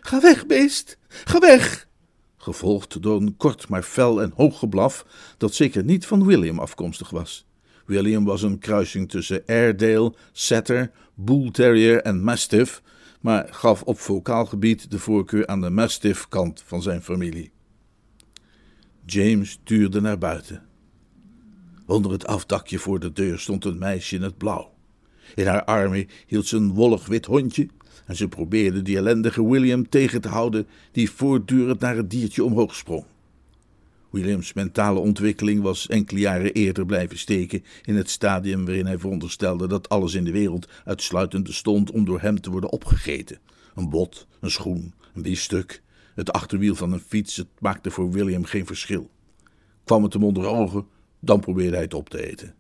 Ga 0.01 0.21
weg, 0.21 0.47
beest! 0.47 0.99
Ga 1.09 1.39
weg! 1.39 1.89
Gevolgd 2.37 3.03
door 3.03 3.21
een 3.21 3.37
kort 3.37 3.69
maar 3.69 3.83
fel 3.83 4.23
en 4.23 4.33
hoog 4.37 4.59
geblaf 4.59 5.07
dat 5.37 5.55
zeker 5.55 5.85
niet 5.85 6.07
van 6.07 6.27
William 6.27 6.59
afkomstig 6.59 7.11
was. 7.11 7.47
William 7.87 8.25
was 8.25 8.43
een 8.43 8.59
kruising 8.59 9.09
tussen 9.09 9.43
Airedale, 9.47 10.15
Setter, 10.33 10.91
Bull 11.15 11.51
Terrier 11.51 12.03
en 12.03 12.23
Mastiff, 12.23 12.83
maar 13.21 13.49
gaf 13.51 13.83
op 13.83 13.99
vocaal 13.99 14.47
gebied 14.47 14.91
de 14.91 14.99
voorkeur 14.99 15.47
aan 15.47 15.61
de 15.61 15.71
Mastiff-kant 15.71 16.63
van 16.67 16.83
zijn 16.83 17.03
familie. 17.03 17.51
James 19.07 19.61
tuurde 19.63 20.01
naar 20.01 20.19
buiten. 20.19 20.63
Onder 21.87 22.13
het 22.13 22.27
afdakje 22.27 22.79
voor 22.79 23.01
de 23.01 23.13
deur 23.13 23.39
stond 23.39 23.65
een 23.65 23.79
meisje 23.79 24.17
in 24.17 24.23
het 24.23 24.37
blauw. 24.37 24.75
In 25.35 25.47
haar 25.47 25.65
armen 25.65 26.09
hield 26.27 26.47
ze 26.47 26.57
een 26.57 26.73
wollig 26.73 27.07
wit 27.07 27.27
hondje 27.27 27.69
en 28.07 28.17
ze 28.17 28.29
probeerde 28.29 28.83
die 28.83 28.97
ellendige 28.97 29.49
William 29.49 29.89
tegen 29.89 30.21
te 30.21 30.29
houden 30.29 30.67
die 30.93 31.11
voortdurend 31.11 31.81
naar 31.81 31.97
het 31.97 32.11
diertje 32.11 32.45
omhoog 32.45 32.75
sprong. 32.75 33.05
Williams 34.11 34.53
mentale 34.53 34.99
ontwikkeling 34.99 35.63
was 35.63 35.87
enkele 35.87 36.21
jaren 36.21 36.53
eerder 36.53 36.87
blijven 36.87 37.19
steken 37.19 37.65
in 37.83 37.97
het 37.97 38.11
stadium 38.11 38.65
waarin 38.65 38.87
hij 38.87 38.99
veronderstelde 38.99 39.69
dat 39.69 39.89
alles 39.89 40.15
in 40.15 40.25
de 40.25 40.33
wereld 40.33 40.69
uitsluitend 40.85 41.45
bestond 41.45 41.91
om 41.91 42.05
door 42.05 42.21
hem 42.21 42.41
te 42.41 42.51
worden 42.51 42.71
opgegeten. 42.71 43.39
Een 43.75 43.91
bot, 43.91 44.27
een 44.41 44.51
schoen, 44.51 44.95
een 45.15 45.23
biefstuk, 45.23 45.83
het 46.15 46.33
achterwiel 46.33 46.75
van 46.75 46.93
een 46.93 47.03
fiets, 47.07 47.37
het 47.37 47.49
maakte 47.59 47.91
voor 47.91 48.11
William 48.11 48.45
geen 48.45 48.67
verschil. 48.67 49.11
Kwam 49.85 50.03
het 50.03 50.13
hem 50.13 50.25
onder 50.25 50.47
ogen, 50.47 50.87
Dan 51.21 51.41
probeerde 51.41 51.75
hij 51.75 51.85
het 51.85 51.95
op 51.95 52.09
te 52.09 52.31
eten. 52.31 52.55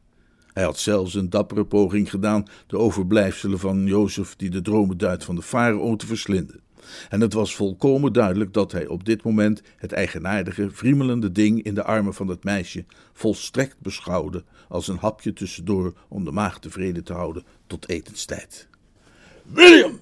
Hij 0.53 0.65
had 0.65 0.79
zelfs 0.79 1.15
een 1.15 1.31
dappere 1.31 1.65
poging 1.65 2.11
gedaan 2.11 2.45
de 2.67 2.79
overblijfselen 2.79 3.59
van 3.59 3.87
Jozef, 3.87 4.37
die 4.37 4.51
de 4.51 4.63
dromen 4.63 4.99
duidt 4.99 5.25
van 5.25 5.35
de 5.35 5.43
farao, 5.43 5.97
te 5.97 6.07
verslinden. 6.07 6.61
En 7.09 7.21
het 7.21 7.33
was 7.33 7.55
volkomen 7.55 8.13
duidelijk 8.13 8.53
dat 8.53 8.73
hij 8.73 8.87
op 8.87 9.05
dit 9.05 9.23
moment 9.23 9.63
het 9.77 9.93
eigenaardige, 9.93 10.71
vriemelende 10.71 11.33
ding 11.33 11.63
in 11.63 11.75
de 11.75 11.85
armen 11.85 12.15
van 12.15 12.29
het 12.29 12.45
meisje 12.45 12.85
volstrekt 13.13 13.77
beschouwde 13.79 14.45
als 14.69 14.89
een 14.89 14.99
hapje 14.99 15.33
tussendoor 15.33 15.95
om 16.09 16.25
de 16.25 16.31
maag 16.31 16.59
tevreden 16.59 17.05
te 17.05 17.13
houden 17.13 17.45
tot 17.67 17.89
etenstijd. 17.89 18.69
William! 19.43 20.01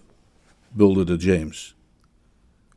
bulderde 0.68 1.16
James. 1.16 1.76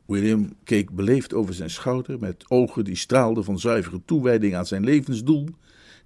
William 0.05 0.55
keek 0.63 0.91
beleefd 0.91 1.33
over 1.33 1.53
zijn 1.53 1.69
schouder 1.69 2.19
met 2.19 2.45
ogen 2.47 2.83
die 2.83 2.95
straalden 2.95 3.43
van 3.43 3.59
zuivere 3.59 4.01
toewijding 4.05 4.55
aan 4.55 4.65
zijn 4.65 4.83
levensdoel, 4.83 5.47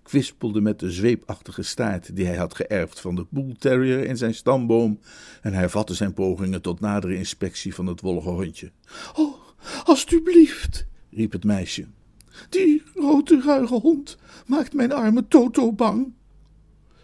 kwispelde 0.06 0.62
met 0.62 0.80
de 0.80 0.92
zweepachtige 0.92 1.64
staart 1.64 2.16
die 2.16 2.26
hij 2.26 2.36
had 2.36 2.56
geërfd 2.56 3.00
van 3.00 3.16
de 3.16 3.26
bull 3.30 3.56
terrier 3.60 4.06
in 4.06 4.18
zijn 4.18 4.34
stamboom 4.34 5.00
en 5.42 5.54
hervatte 5.54 5.94
zijn 5.94 6.14
pogingen 6.14 6.62
tot 6.62 6.80
nadere 6.80 7.18
inspectie 7.18 7.76
van 7.76 7.86
het 7.86 8.02
wollige 8.02 8.30
hondje. 8.30 8.72
Oh, 9.16 9.36
alstublieft, 9.84 10.88
riep 11.12 11.32
het 11.32 11.44
meisje. 11.44 11.86
Die 12.50 12.84
rode 12.96 13.42
ruige 13.42 13.74
hond 13.74 14.18
maakt 14.48 14.74
mijn 14.74 14.92
arme 14.92 15.28
Toto 15.28 15.74
bang. 15.74 16.14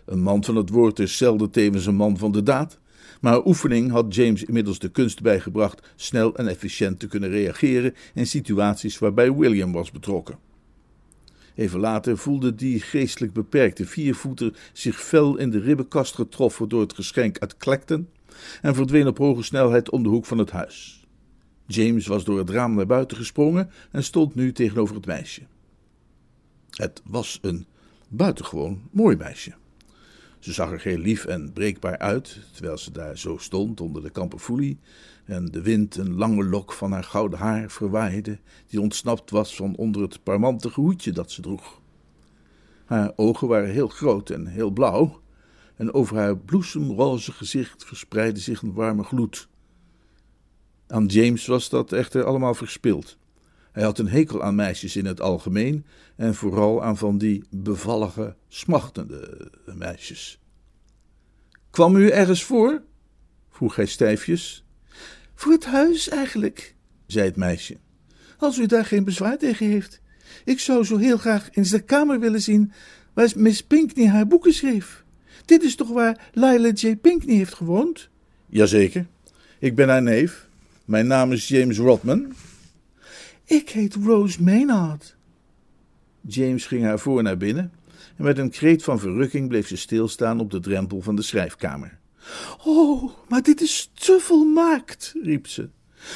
Een 0.06 0.22
man 0.22 0.44
van 0.44 0.56
het 0.56 0.70
woord 0.70 1.00
is 1.00 1.18
zelden 1.18 1.52
tevens 1.52 1.86
een 1.86 1.96
man 1.96 2.18
van 2.18 2.32
de 2.32 2.44
daad. 2.44 2.80
Maar 3.22 3.46
oefening 3.46 3.92
had 3.92 4.16
James 4.16 4.44
inmiddels 4.44 4.80
de 4.80 4.90
kunst 4.90 5.22
bijgebracht 5.22 5.94
snel 5.96 6.36
en 6.36 6.48
efficiënt 6.48 7.00
te 7.00 7.08
kunnen 7.08 7.30
reageren 7.30 7.96
in 8.14 8.28
situaties 8.28 9.00
waarbij 9.00 9.34
William 9.34 9.72
was 9.72 9.92
betrokken. 9.92 10.51
Even 11.56 11.80
later 11.80 12.18
voelde 12.18 12.56
die 12.56 12.80
geestelijk 12.80 13.34
beperkte 13.34 13.86
viervoeter 13.86 14.54
zich 14.74 15.02
fel 15.02 15.38
in 15.38 15.50
de 15.50 15.60
ribbenkast 15.60 16.16
getroffen 16.16 16.70
door 16.70 16.82
het 16.82 16.94
geschenk 16.94 17.40
uit 17.40 17.58
Clacton 17.58 18.08
en 18.62 18.76
verdween 18.76 19.08
op 19.08 19.18
hoge 19.18 19.44
snelheid 19.44 19.90
om 19.90 20.04
de 20.04 20.10
hoek 20.10 20.26
van 20.26 20.38
het 20.38 20.52
huis. 20.52 21.06
James 21.66 22.08
was 22.08 22.24
door 22.24 22.38
het 22.38 22.50
raam 22.50 22.76
naar 22.76 22.86
buiten 22.86 23.18
gesprongen 23.18 23.72
en 23.92 24.04
stond 24.04 24.36
nu 24.36 24.52
tegenover 24.52 24.96
het 24.96 25.06
meisje. 25.06 25.42
Het 26.72 27.02
was 27.06 27.40
een 27.42 27.66
buitengewoon 28.08 28.82
mooi 28.92 29.16
meisje. 29.16 29.54
Ze 30.40 30.54
zag 30.54 30.72
er 30.72 30.82
heel 30.82 30.98
lief 30.98 31.26
en 31.26 31.54
breekbaar 31.54 31.98
uit, 31.98 32.40
terwijl 32.54 32.78
ze 32.78 32.92
daar 32.92 33.18
zo 33.18 33.38
stond 33.38 33.82
onder 33.82 34.02
de 34.02 34.10
kamperfoelie 34.10 34.80
en 35.32 35.46
de 35.46 35.62
wind 35.62 35.96
een 35.96 36.16
lange 36.16 36.44
lok 36.44 36.74
van 36.74 36.92
haar 36.92 37.04
gouden 37.04 37.40
haar 37.40 37.72
verwaaide, 37.72 38.40
die 38.68 38.82
ontsnapt 38.82 39.30
was 39.30 39.56
van 39.56 39.76
onder 39.76 40.02
het 40.02 40.24
parmantige 40.24 40.80
hoedje 40.80 41.12
dat 41.12 41.32
ze 41.32 41.42
droeg. 41.42 41.82
Haar 42.86 43.12
ogen 43.16 43.48
waren 43.48 43.70
heel 43.70 43.88
groot 43.88 44.30
en 44.30 44.48
heel 44.48 44.70
blauw, 44.70 45.22
en 45.76 45.94
over 45.94 46.18
haar 46.18 46.38
bloesemroze 46.38 47.32
gezicht 47.32 47.86
verspreidde 47.86 48.40
zich 48.40 48.62
een 48.62 48.74
warme 48.74 49.04
gloed. 49.04 49.48
Aan 50.88 51.06
James 51.06 51.46
was 51.46 51.70
dat 51.70 51.92
echter 51.92 52.24
allemaal 52.24 52.54
verspild. 52.54 53.18
Hij 53.72 53.84
had 53.84 54.00
een 54.00 54.10
hekel 54.10 54.44
aan 54.44 54.56
meisjes 54.56 54.96
in 54.96 55.06
het 55.06 55.22
algemeen 55.22 55.86
en 56.16 56.36
vooral 56.36 56.84
aan 56.84 56.98
van 56.98 57.18
die 57.18 57.44
bevallige, 57.50 58.36
smachtende 58.48 59.52
meisjes. 59.66 60.40
Kwam 61.70 61.96
u 61.96 62.10
ergens 62.10 62.44
voor? 62.44 62.84
vroeg 63.50 63.76
hij 63.76 63.86
stijfjes. 63.86 64.66
Voor 65.42 65.52
het 65.52 65.66
huis 65.66 66.10
eigenlijk, 66.10 66.76
zei 67.06 67.26
het 67.26 67.36
meisje. 67.36 67.78
Als 68.38 68.58
u 68.58 68.66
daar 68.66 68.86
geen 68.86 69.04
bezwaar 69.04 69.38
tegen 69.38 69.68
heeft. 69.68 70.02
Ik 70.46 70.60
zou 70.60 70.84
zo 70.84 70.98
heel 70.98 71.18
graag 71.18 71.50
eens 71.52 71.70
de 71.70 71.80
kamer 71.80 72.20
willen 72.20 72.42
zien 72.42 72.72
waar 73.14 73.32
Miss 73.36 73.64
Pinkney 73.64 74.08
haar 74.08 74.28
boeken 74.28 74.54
schreef. 74.54 75.04
Dit 75.46 75.64
is 75.64 75.76
toch 75.76 75.90
waar 75.90 76.30
Lila 76.34 76.72
J. 76.74 76.96
Pinkney 76.96 77.36
heeft 77.36 77.54
gewoond? 77.54 78.10
Jazeker. 78.46 79.06
Ik 79.60 79.76
ben 79.76 79.90
haar 79.90 80.02
neef. 80.02 80.48
Mijn 80.86 81.08
naam 81.08 81.32
is 81.32 81.48
James 81.48 81.78
Rodman. 81.78 82.34
Ik 83.46 83.70
heet 83.70 83.96
Rose 83.96 84.44
Maynard. 84.44 85.16
James 86.22 86.66
ging 86.66 86.84
haar 86.84 87.00
voor 87.00 87.24
naar 87.24 87.38
binnen 87.38 87.72
en 88.18 88.24
met 88.24 88.38
een 88.38 88.50
kreet 88.50 88.84
van 88.84 89.00
verrukking 89.00 89.48
bleef 89.48 89.68
ze 89.68 89.78
stilstaan 89.78 90.40
op 90.40 90.52
de 90.52 90.60
drempel 90.60 91.02
van 91.02 91.16
de 91.16 91.22
schrijfkamer. 91.22 92.00
Oh, 92.66 93.12
maar 93.28 93.42
dit 93.42 93.62
is 93.62 93.92
te 93.94 94.18
volmaakt, 94.20 95.14
riep 95.22 95.48
ze. 95.48 95.70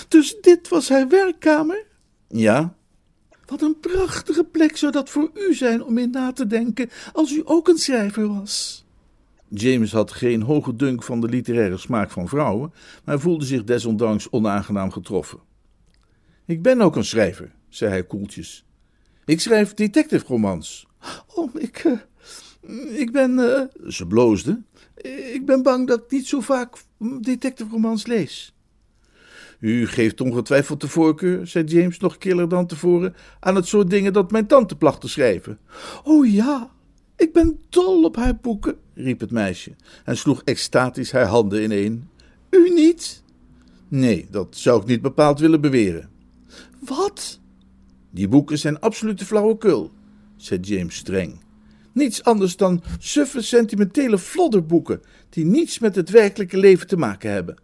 Dus 0.08 0.36
dit 0.42 0.68
was 0.68 0.90
haar 0.90 1.08
werkkamer? 1.08 1.86
Ja. 2.28 2.76
Wat 3.46 3.62
een 3.62 3.80
prachtige 3.80 4.44
plek 4.44 4.78
zou 4.78 4.92
dat 4.92 5.10
voor 5.10 5.32
u 5.34 5.54
zijn 5.54 5.84
om 5.84 5.98
in 5.98 6.10
na 6.10 6.32
te 6.32 6.48
denken 6.48 6.90
als 7.14 7.32
u 7.32 7.42
ook 7.46 7.68
een 7.68 7.78
schrijver 7.78 8.28
was. 8.28 8.86
James 9.50 9.92
had 9.92 10.12
geen 10.12 10.42
hoge 10.42 10.76
dunk 10.76 11.04
van 11.04 11.22
de 11.22 11.28
literaire 11.28 11.78
smaak 11.78 12.12
van 12.12 12.28
vrouwen, 12.28 12.74
maar 13.04 13.20
voelde 13.20 13.46
zich 13.46 13.64
desondanks 13.64 14.30
onaangenaam 14.30 14.92
getroffen. 14.92 15.40
Ik 16.46 16.62
ben 16.62 16.82
ook 16.82 16.96
een 16.96 17.06
schrijver, 17.06 17.52
zei 17.70 17.92
hij 17.92 18.04
koeltjes. 18.04 18.66
Ik 19.26 19.40
schrijf 19.40 19.74
detective 19.74 20.26
romans. 20.28 20.88
Oh, 21.36 21.56
ik. 21.56 21.84
Uh, 21.84 23.00
ik 23.00 23.12
ben. 23.12 23.38
Uh... 23.38 23.92
Ze 23.92 24.08
bloosde. 24.08 24.62
Ik 25.34 25.46
ben 25.46 25.64
bang 25.64 25.88
dat 25.88 26.00
ik 26.00 26.12
niet 26.12 26.28
zo 26.28 26.40
vaak 26.40 26.78
detective 27.22 27.70
romans 27.72 28.06
lees. 28.06 28.54
U 29.60 29.88
geeft 29.88 30.22
ongetwijfeld 30.22 30.82
de 30.82 30.88
voorkeur, 30.88 31.48
zei 31.48 31.66
James 31.66 32.00
nog 32.00 32.18
killer 32.18 32.50
dan 32.50 32.68
tevoren, 32.68 33.16
aan 33.40 33.56
het 33.56 33.68
soort 33.68 33.90
dingen 33.90 34.14
dat 34.14 34.32
mijn 34.32 34.48
tante 34.48 34.76
placht 34.76 35.02
te 35.02 35.08
schrijven. 35.08 35.60
Oh 36.04 36.32
ja, 36.32 36.72
ik 37.16 37.34
ben 37.34 37.60
dol 37.70 38.04
op 38.04 38.16
haar 38.16 38.36
boeken, 38.36 38.78
riep 38.94 39.20
het 39.20 39.32
meisje 39.32 39.72
en 40.04 40.18
sloeg 40.18 40.42
extatisch 40.44 41.12
haar 41.12 41.26
handen 41.26 41.64
ineen. 41.64 42.10
U 42.50 42.70
niet? 42.74 43.24
Nee, 43.88 44.28
dat 44.32 44.48
zou 44.56 44.82
ik 44.82 44.88
niet 44.88 45.02
bepaald 45.02 45.40
willen 45.40 45.62
beweren. 45.62 46.10
Wat? 46.80 47.40
Die 48.12 48.28
boeken 48.28 48.58
zijn 48.58 48.80
absolute 48.80 49.26
flauwekul, 49.26 49.92
zei 50.36 50.60
James 50.60 50.96
streng. 50.96 51.44
Niets 51.96 52.24
anders 52.24 52.58
dan 52.58 52.84
suffe 53.00 53.42
sentimentele 53.42 54.18
flodderboeken 54.18 55.02
die 55.30 55.46
niets 55.46 55.80
met 55.80 55.96
het 55.96 56.10
werkelijke 56.10 56.58
leven 56.58 56.88
te 56.88 56.98
maken 56.98 57.32
hebben. 57.32 57.58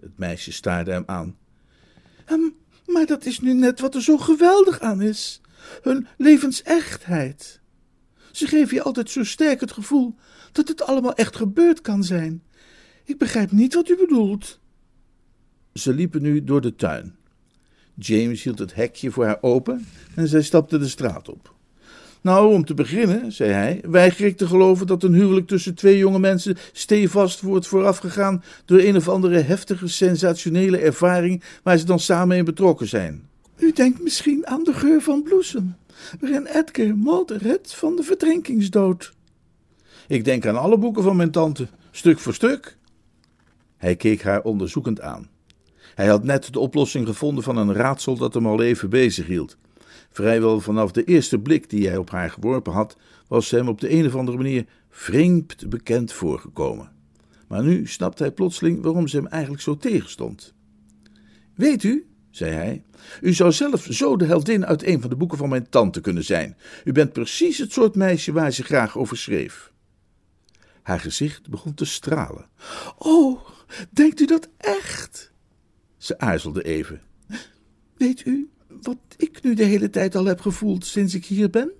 Het 0.00 0.18
meisje 0.18 0.52
staarde 0.52 0.90
hem 0.90 1.02
aan. 1.06 1.36
Um, 2.30 2.54
maar 2.86 3.06
dat 3.06 3.24
is 3.24 3.40
nu 3.40 3.52
net 3.52 3.80
wat 3.80 3.94
er 3.94 4.02
zo 4.02 4.18
geweldig 4.18 4.80
aan 4.80 5.02
is: 5.02 5.40
hun 5.82 6.06
levensechtheid. 6.16 7.60
Ze 8.32 8.46
geven 8.46 8.74
je 8.74 8.82
altijd 8.82 9.10
zo 9.10 9.24
sterk 9.24 9.60
het 9.60 9.72
gevoel 9.72 10.14
dat 10.52 10.68
het 10.68 10.82
allemaal 10.82 11.14
echt 11.14 11.36
gebeurd 11.36 11.80
kan 11.80 12.04
zijn. 12.04 12.42
Ik 13.04 13.18
begrijp 13.18 13.50
niet 13.50 13.74
wat 13.74 13.88
u 13.88 13.96
bedoelt. 13.96 14.60
Ze 15.72 15.94
liepen 15.94 16.22
nu 16.22 16.44
door 16.44 16.60
de 16.60 16.76
tuin. 16.76 17.16
James 17.94 18.42
hield 18.42 18.58
het 18.58 18.74
hekje 18.74 19.10
voor 19.10 19.24
haar 19.24 19.42
open 19.42 19.86
en 20.14 20.28
zij 20.28 20.42
stapte 20.42 20.78
de 20.78 20.88
straat 20.88 21.28
op. 21.28 21.58
Nou, 22.22 22.52
om 22.52 22.64
te 22.64 22.74
beginnen, 22.74 23.32
zei 23.32 23.50
hij, 23.50 23.80
weiger 23.88 24.26
ik 24.26 24.36
te 24.36 24.46
geloven 24.46 24.86
dat 24.86 25.02
een 25.02 25.14
huwelijk 25.14 25.46
tussen 25.46 25.74
twee 25.74 25.98
jonge 25.98 26.18
mensen 26.18 26.56
stevast 26.72 27.40
wordt 27.40 27.66
voorafgegaan 27.66 28.42
door 28.64 28.78
een 28.78 28.96
of 28.96 29.08
andere 29.08 29.38
heftige, 29.38 29.88
sensationele 29.88 30.78
ervaring 30.78 31.42
waar 31.62 31.78
ze 31.78 31.84
dan 31.84 31.98
samen 31.98 32.36
in 32.36 32.44
betrokken 32.44 32.88
zijn. 32.88 33.28
U 33.58 33.72
denkt 33.72 34.02
misschien 34.02 34.46
aan 34.46 34.64
de 34.64 34.72
geur 34.72 35.00
van 35.00 35.22
bloesem, 35.22 35.76
waarin 36.20 36.46
Edgar 36.46 36.96
Mould 36.96 37.30
redt 37.30 37.74
van 37.74 37.96
de 37.96 38.02
verdrinkingsdood. 38.02 39.12
Ik 40.08 40.24
denk 40.24 40.46
aan 40.46 40.56
alle 40.56 40.78
boeken 40.78 41.02
van 41.02 41.16
mijn 41.16 41.30
tante, 41.30 41.68
stuk 41.90 42.18
voor 42.18 42.34
stuk. 42.34 42.76
Hij 43.76 43.96
keek 43.96 44.22
haar 44.22 44.42
onderzoekend 44.42 45.00
aan. 45.00 45.28
Hij 45.94 46.06
had 46.06 46.24
net 46.24 46.52
de 46.52 46.58
oplossing 46.58 47.06
gevonden 47.06 47.44
van 47.44 47.56
een 47.56 47.72
raadsel 47.72 48.16
dat 48.16 48.34
hem 48.34 48.46
al 48.46 48.62
even 48.62 48.90
bezig 48.90 49.26
hield. 49.26 49.56
Vrijwel 50.10 50.60
vanaf 50.60 50.92
de 50.92 51.04
eerste 51.04 51.38
blik 51.38 51.70
die 51.70 51.88
hij 51.88 51.96
op 51.96 52.10
haar 52.10 52.30
geworpen 52.30 52.72
had, 52.72 52.96
was 53.28 53.48
ze 53.48 53.56
hem 53.56 53.68
op 53.68 53.80
de 53.80 53.92
een 53.92 54.06
of 54.06 54.14
andere 54.14 54.36
manier 54.36 54.66
vreemd 54.88 55.68
bekend 55.68 56.12
voorgekomen. 56.12 56.92
Maar 57.48 57.62
nu 57.62 57.86
snapte 57.86 58.22
hij 58.22 58.32
plotseling 58.32 58.82
waarom 58.82 59.08
ze 59.08 59.16
hem 59.16 59.26
eigenlijk 59.26 59.62
zo 59.62 59.76
tegenstond. 59.76 60.54
Weet 61.54 61.82
u, 61.82 62.06
zei 62.30 62.52
hij, 62.52 62.84
u 63.20 63.32
zou 63.32 63.52
zelf 63.52 63.86
zo 63.90 64.16
de 64.16 64.24
heldin 64.24 64.66
uit 64.66 64.86
een 64.86 65.00
van 65.00 65.10
de 65.10 65.16
boeken 65.16 65.38
van 65.38 65.48
mijn 65.48 65.68
tante 65.68 66.00
kunnen 66.00 66.24
zijn. 66.24 66.56
U 66.84 66.92
bent 66.92 67.12
precies 67.12 67.58
het 67.58 67.72
soort 67.72 67.94
meisje 67.94 68.32
waar 68.32 68.52
ze 68.52 68.64
graag 68.64 68.98
over 68.98 69.16
schreef. 69.16 69.72
Haar 70.82 71.00
gezicht 71.00 71.48
begon 71.48 71.74
te 71.74 71.84
stralen. 71.84 72.46
Oh, 72.98 73.40
denkt 73.90 74.20
u 74.20 74.26
dat 74.26 74.48
echt? 74.56 75.32
Ze 75.96 76.18
aarzelde 76.18 76.62
even. 76.62 77.00
Weet 77.96 78.26
u, 78.26 78.50
wat 78.82 78.98
ik 79.16 79.42
nu 79.42 79.54
de 79.54 79.64
hele 79.64 79.90
tijd 79.90 80.14
al 80.14 80.24
heb 80.24 80.40
gevoeld 80.40 80.86
sinds 80.86 81.14
ik 81.14 81.24
hier 81.24 81.50
ben? 81.50 81.70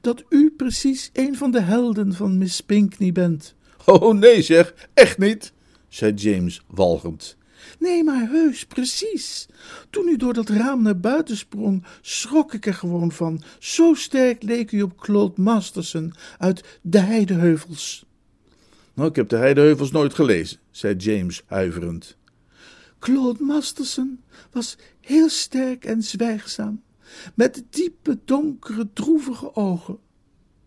Dat 0.00 0.24
u 0.28 0.50
precies 0.56 1.10
een 1.12 1.36
van 1.36 1.50
de 1.50 1.60
helden 1.60 2.12
van 2.12 2.38
Miss 2.38 2.60
Pinkney 2.60 3.12
bent. 3.12 3.54
Oh 3.84 4.14
nee 4.14 4.42
zeg, 4.42 4.74
echt 4.94 5.18
niet, 5.18 5.52
zei 5.88 6.12
James 6.14 6.62
walgend. 6.66 7.36
Nee, 7.78 8.04
maar 8.04 8.28
heus, 8.30 8.66
precies. 8.66 9.46
Toen 9.90 10.08
u 10.08 10.16
door 10.16 10.32
dat 10.32 10.48
raam 10.48 10.82
naar 10.82 11.00
buiten 11.00 11.36
sprong, 11.36 11.84
schrok 12.00 12.54
ik 12.54 12.66
er 12.66 12.74
gewoon 12.74 13.12
van. 13.12 13.42
Zo 13.58 13.94
sterk 13.94 14.42
leek 14.42 14.72
u 14.72 14.82
op 14.82 14.98
Claude 14.98 15.40
Masterson 15.40 16.14
uit 16.38 16.78
de 16.82 16.98
Heideheuvels. 16.98 18.04
Nou, 18.94 19.08
ik 19.08 19.16
heb 19.16 19.28
de 19.28 19.36
Heideheuvels 19.36 19.90
nooit 19.90 20.14
gelezen, 20.14 20.58
zei 20.70 20.96
James 20.96 21.42
huiverend. 21.46 22.16
Claude 23.04 23.42
Masterson 23.42 24.20
was 24.52 24.76
heel 25.00 25.28
sterk 25.28 25.84
en 25.84 26.02
zwijgzaam, 26.02 26.82
met 27.34 27.62
diepe, 27.70 28.18
donkere, 28.24 28.88
droevige 28.92 29.54
ogen. 29.54 29.98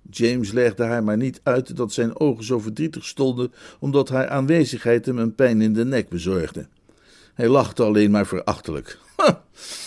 James 0.09 0.51
legde 0.51 0.83
haar 0.83 1.03
maar 1.03 1.17
niet 1.17 1.39
uit 1.43 1.75
dat 1.75 1.93
zijn 1.93 2.19
ogen 2.19 2.43
zo 2.43 2.59
verdrietig 2.59 3.05
stonden, 3.05 3.53
omdat 3.79 4.09
haar 4.09 4.27
aanwezigheid 4.27 5.05
hem 5.05 5.17
een 5.17 5.35
pijn 5.35 5.61
in 5.61 5.73
de 5.73 5.85
nek 5.85 6.09
bezorgde. 6.09 6.67
Hij 7.33 7.47
lachte 7.47 7.83
alleen 7.83 8.11
maar 8.11 8.27
verachtelijk. 8.27 8.99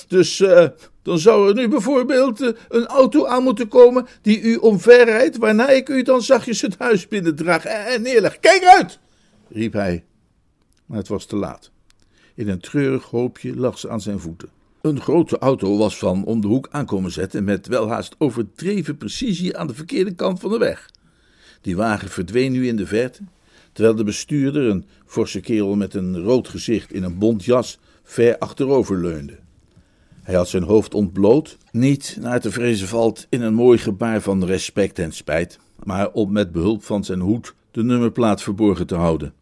dus 0.09 0.41
uh, 0.41 0.69
dan 1.03 1.19
zou 1.19 1.49
er 1.49 1.55
nu 1.55 1.69
bijvoorbeeld 1.69 2.41
uh, 2.41 2.49
een 2.69 2.87
auto 2.87 3.27
aan 3.27 3.43
moeten 3.43 3.69
komen 3.69 4.07
die 4.23 4.41
u 4.41 4.57
omverrijdt, 4.57 5.37
waarna 5.37 5.69
ik 5.69 5.89
u 5.89 6.03
dan 6.03 6.23
zachtjes 6.23 6.61
het 6.61 6.79
huis 6.79 7.09
binnendraag 7.09 7.65
en 7.65 8.03
neerleg. 8.03 8.39
Kijk 8.39 8.65
uit! 8.65 8.99
riep 9.49 9.73
hij. 9.73 10.05
Maar 10.87 10.99
het 10.99 11.09
was 11.09 11.27
te 11.27 11.37
laat. 11.37 11.71
In 12.41 12.49
een 12.49 12.61
treurig 12.61 13.05
hoopje 13.05 13.57
lag 13.57 13.79
ze 13.79 13.89
aan 13.89 14.01
zijn 14.01 14.21
voeten. 14.21 14.49
Een 14.81 15.01
grote 15.01 15.39
auto 15.39 15.79
was 15.79 15.99
van 15.99 16.25
om 16.25 16.41
de 16.41 16.47
hoek 16.47 16.69
aankomen 16.71 17.11
zetten 17.11 17.45
met 17.45 17.67
welhaast 17.67 18.15
overdreven 18.19 18.97
precisie 18.97 19.57
aan 19.57 19.67
de 19.67 19.75
verkeerde 19.75 20.15
kant 20.15 20.41
van 20.41 20.51
de 20.51 20.59
weg. 20.59 20.91
Die 21.61 21.77
wagen 21.77 22.09
verdween 22.09 22.53
nu 22.53 22.67
in 22.67 22.77
de 22.77 22.87
verte, 22.87 23.23
terwijl 23.73 23.95
de 23.95 24.05
bestuurder, 24.05 24.63
een 24.63 24.85
forse 25.07 25.41
kerel 25.41 25.77
met 25.77 25.95
een 25.95 26.23
rood 26.23 26.49
gezicht 26.49 26.93
in 26.93 27.03
een 27.03 27.19
bontjas, 27.19 27.79
ver 28.03 28.39
achterover 28.39 29.01
leunde. 29.01 29.39
Hij 30.23 30.35
had 30.35 30.49
zijn 30.49 30.63
hoofd 30.63 30.95
ontbloot, 30.95 31.59
niet 31.73 32.17
naar 32.21 32.41
te 32.41 32.51
vrezen 32.51 32.89
valt 32.89 33.27
in 33.29 33.43
een 33.43 33.55
mooi 33.55 33.79
gebaar 33.79 34.21
van 34.21 34.45
respect 34.45 34.99
en 34.99 35.13
spijt, 35.13 35.59
maar 35.83 36.11
om 36.11 36.33
met 36.33 36.53
behulp 36.53 36.85
van 36.85 37.05
zijn 37.05 37.21
hoed 37.21 37.55
de 37.71 37.83
nummerplaat 37.83 38.43
verborgen 38.43 38.87
te 38.87 38.95
houden. 38.95 39.35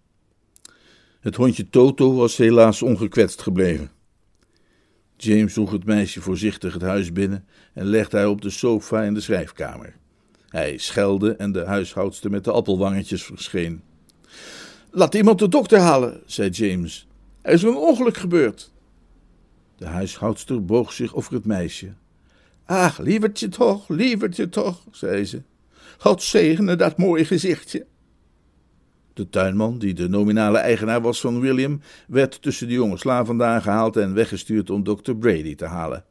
Het 1.29 1.37
hondje 1.37 1.69
Toto 1.71 2.14
was 2.14 2.37
helaas 2.37 2.83
ongekwetst 2.83 3.43
gebleven. 3.43 3.91
James 5.17 5.53
droeg 5.53 5.71
het 5.71 5.85
meisje 5.85 6.21
voorzichtig 6.21 6.73
het 6.73 6.83
huis 6.83 7.12
binnen 7.12 7.45
en 7.75 7.87
legde 7.87 8.17
haar 8.17 8.29
op 8.29 8.43
de 8.43 8.51
sofa 8.51 9.03
in 9.03 9.14
de 9.14 9.21
schrijfkamer. 9.21 9.97
Hij 10.49 10.79
schelde 10.79 11.33
en 11.37 11.53
de 11.53 11.64
huishoudster 11.64 12.31
met 12.31 12.45
de 12.45 12.51
appelwangetjes 12.51 13.23
verscheen. 13.23 13.83
Laat 14.91 15.14
iemand 15.14 15.38
de 15.38 15.49
dokter 15.49 15.79
halen, 15.79 16.21
zei 16.27 16.51
James. 16.51 17.07
Er 17.43 17.53
is 17.53 17.62
een 17.62 17.77
ongeluk 17.77 18.17
gebeurd. 18.17 18.73
De 19.77 19.87
huishoudster 19.87 20.64
boog 20.64 20.93
zich 20.93 21.14
over 21.14 21.33
het 21.35 21.45
meisje. 21.45 21.93
Ach, 22.64 22.99
lievertje 22.99 23.49
toch, 23.49 23.88
lievertje 23.88 24.49
toch, 24.49 24.83
zei 24.91 25.25
ze. 25.25 25.43
God 25.99 26.23
zegene 26.23 26.77
dat 26.77 26.99
mooie 26.99 27.25
gezichtje. 27.25 27.87
De 29.19 29.29
tuinman, 29.29 29.79
die 29.79 29.95
de 29.95 30.09
nominale 30.09 30.59
eigenaar 30.59 31.01
was 31.01 31.21
van 31.21 31.41
William, 31.41 31.81
werd 32.07 32.43
tussen 32.43 32.69
de 32.69 32.73
jonge 32.73 32.97
slaven 32.97 33.27
vandaan 33.27 33.63
gehaald 33.63 33.97
en 33.97 34.15
weggestuurd 34.15 34.71
om 34.71 34.85
Dr. 34.85 35.13
Brady 35.13 35.55
te 35.55 35.65
halen. 35.65 36.05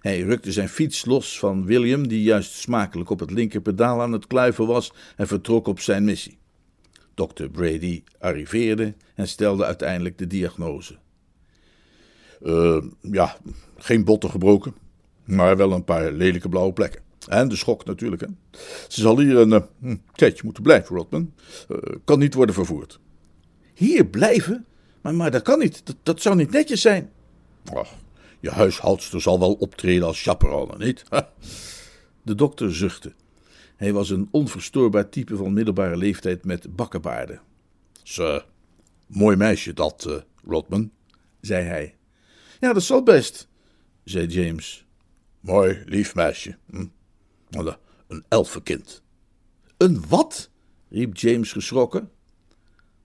Hij 0.00 0.20
rukte 0.20 0.52
zijn 0.52 0.68
fiets 0.68 1.04
los 1.04 1.38
van 1.38 1.64
William, 1.64 2.08
die 2.08 2.22
juist 2.22 2.52
smakelijk 2.52 3.10
op 3.10 3.20
het 3.20 3.30
linkerpedaal 3.30 4.02
aan 4.02 4.12
het 4.12 4.26
kluiven 4.26 4.66
was, 4.66 4.92
en 5.16 5.26
vertrok 5.26 5.66
op 5.66 5.80
zijn 5.80 6.04
missie. 6.04 6.38
Dr. 7.14 7.46
Brady 7.52 8.02
arriveerde 8.18 8.94
en 9.14 9.28
stelde 9.28 9.64
uiteindelijk 9.64 10.18
de 10.18 10.26
diagnose. 10.26 10.96
Uh, 12.42 12.82
ja, 13.00 13.36
geen 13.76 14.04
botten 14.04 14.30
gebroken, 14.30 14.74
maar 15.24 15.56
wel 15.56 15.72
een 15.72 15.84
paar 15.84 16.12
lelijke 16.12 16.48
blauwe 16.48 16.72
plekken. 16.72 17.02
En 17.28 17.48
de 17.48 17.56
schok 17.56 17.84
natuurlijk. 17.84 18.22
Hè. 18.22 18.26
Ze 18.88 19.00
zal 19.00 19.18
hier 19.18 19.36
een 19.36 19.68
uh, 19.82 19.94
tijdje 20.12 20.44
moeten 20.44 20.62
blijven, 20.62 20.96
Rodman. 20.96 21.32
Uh, 21.68 21.78
kan 22.04 22.18
niet 22.18 22.34
worden 22.34 22.54
vervoerd. 22.54 23.00
Hier 23.74 24.06
blijven? 24.06 24.66
Maar, 25.00 25.14
maar 25.14 25.30
dat 25.30 25.42
kan 25.42 25.58
niet. 25.58 25.86
Dat, 25.86 25.96
dat 26.02 26.22
zou 26.22 26.36
niet 26.36 26.50
netjes 26.50 26.80
zijn. 26.80 27.10
Ach, 27.72 27.90
je 28.40 28.50
huishoudster 28.50 29.20
zal 29.20 29.38
wel 29.38 29.52
optreden 29.52 30.06
als 30.06 30.22
chaperone, 30.22 30.84
niet? 30.84 31.04
De 32.22 32.34
dokter 32.34 32.74
zuchtte. 32.74 33.12
Hij 33.76 33.92
was 33.92 34.10
een 34.10 34.28
onverstoorbaar 34.30 35.08
type 35.08 35.36
van 35.36 35.52
middelbare 35.52 35.96
leeftijd 35.96 36.44
met 36.44 36.76
bakkenbaarden. 36.76 37.40
Ze, 38.02 38.44
mooi 39.06 39.36
meisje 39.36 39.72
dat, 39.72 40.04
uh, 40.08 40.16
Rodman, 40.46 40.90
zei 41.40 41.64
hij. 41.64 41.96
Ja, 42.60 42.72
dat 42.72 42.82
zal 42.82 43.02
best, 43.02 43.48
zei 44.04 44.26
James. 44.26 44.86
Mooi, 45.40 45.82
lief 45.86 46.14
meisje. 46.14 46.56
Hm. 46.70 46.86
Een 48.08 48.24
elfenkind. 48.28 49.02
Een 49.76 50.04
wat? 50.08 50.50
riep 50.88 51.16
James 51.16 51.52
geschrokken. 51.52 52.10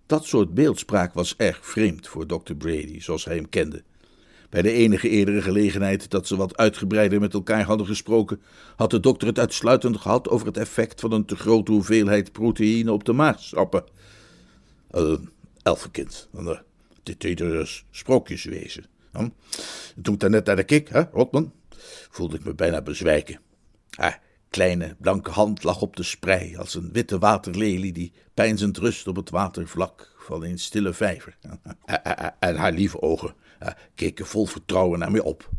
Dat 0.06 0.26
soort 0.26 0.54
beeldspraak 0.54 1.14
was 1.14 1.36
erg 1.36 1.66
vreemd 1.66 2.08
voor 2.08 2.26
Dr. 2.26 2.54
Brady, 2.54 3.00
zoals 3.00 3.26
hij 3.26 3.36
hem 3.36 3.50
kende. 3.50 3.84
Bij 4.50 4.62
de 4.62 4.72
enige 4.72 5.10
eerdere 5.10 5.42
gelegenheid 5.42 6.10
dat 6.10 6.28
ze 6.28 6.36
wat 6.36 6.58
uitgebreider 6.58 7.20
met 7.20 7.34
elkaar 7.34 7.64
hadden 7.64 7.88
gesproken, 7.88 8.42
had 8.76 8.90
de 8.90 9.00
dokter 9.00 9.28
het 9.28 9.40
uitsluitend 9.40 9.98
gehad 9.98 10.30
over 10.30 10.48
het 10.48 10.58
effect 10.58 11.00
van 11.00 11.12
een 11.12 11.26
te 11.26 11.36
grote 11.36 11.72
hoeveelheid 11.72 12.32
proteïne 12.32 12.92
op 12.92 13.04
de 13.04 13.14
maagsappen. 13.14 13.84
Een 14.92 15.30
elfenkind. 15.62 16.30
Dit 17.04 17.22
deed 17.22 17.40
er 17.40 17.84
sprookjeswezen. 17.92 18.86
Toen 20.02 20.14
ik 20.14 20.20
daarnet 20.20 20.46
naar 20.46 20.56
de 20.56 20.64
kik, 20.64 20.90
hè, 20.90 21.04
Rotman, 21.12 21.54
voelde 22.10 22.36
ik 22.36 22.44
me 22.44 22.54
bijna 22.54 22.82
bezwijken. 22.82 23.40
Ah, 23.90 24.14
kleine 24.50 24.96
blanke 25.00 25.32
hand 25.32 25.64
lag 25.64 25.82
op 25.82 25.96
de 25.96 26.04
sprei 26.04 26.58
als 26.58 26.76
een 26.76 26.92
witte 26.92 27.20
waterlelie 27.20 27.92
die 27.92 28.14
pijnzend 28.34 28.78
rust 28.78 29.08
op 29.08 29.16
het 29.16 29.30
watervlak 29.30 30.16
van 30.18 30.44
een 30.44 30.60
stille 30.60 30.94
vijver. 30.94 31.38
En 32.40 32.56
haar 32.56 32.72
lieve 32.72 33.02
ogen 33.02 33.34
keken 33.96 34.26
vol 34.26 34.46
vertrouwen 34.46 35.00
naar 35.00 35.12
mij 35.12 35.22
op. 35.22 35.50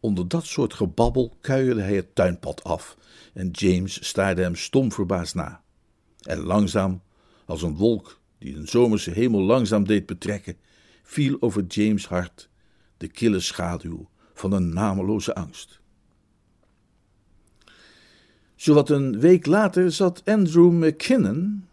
Onder 0.00 0.28
dat 0.28 0.46
soort 0.46 0.74
gebabbel 0.74 1.36
kuierde 1.40 1.80
hij 1.80 1.96
het 1.96 2.14
tuinpad 2.14 2.64
af 2.64 2.96
en 3.34 3.50
James 3.50 4.06
staarde 4.06 4.42
hem 4.42 4.56
stom 4.56 4.92
verbaasd 4.92 5.34
na. 5.34 5.62
En 6.20 6.38
langzaam, 6.38 7.02
als 7.46 7.62
een 7.62 7.76
wolk 7.76 8.20
die 8.38 8.56
een 8.56 8.68
zomerse 8.68 9.10
hemel 9.10 9.40
langzaam 9.40 9.84
deed 9.84 10.06
betrekken, 10.06 10.56
viel 11.02 11.36
over 11.40 11.64
James' 11.66 12.06
hart 12.06 12.48
de 12.96 13.08
kille 13.08 13.40
schaduw 13.40 14.08
van 14.34 14.52
een 14.52 14.72
nameloze 14.72 15.34
angst. 15.34 15.81
Zowat 18.62 18.90
een 18.90 19.20
week 19.20 19.46
later 19.46 19.92
zat 19.92 20.22
Andrew 20.24 20.70
McKinnon, 20.70 21.64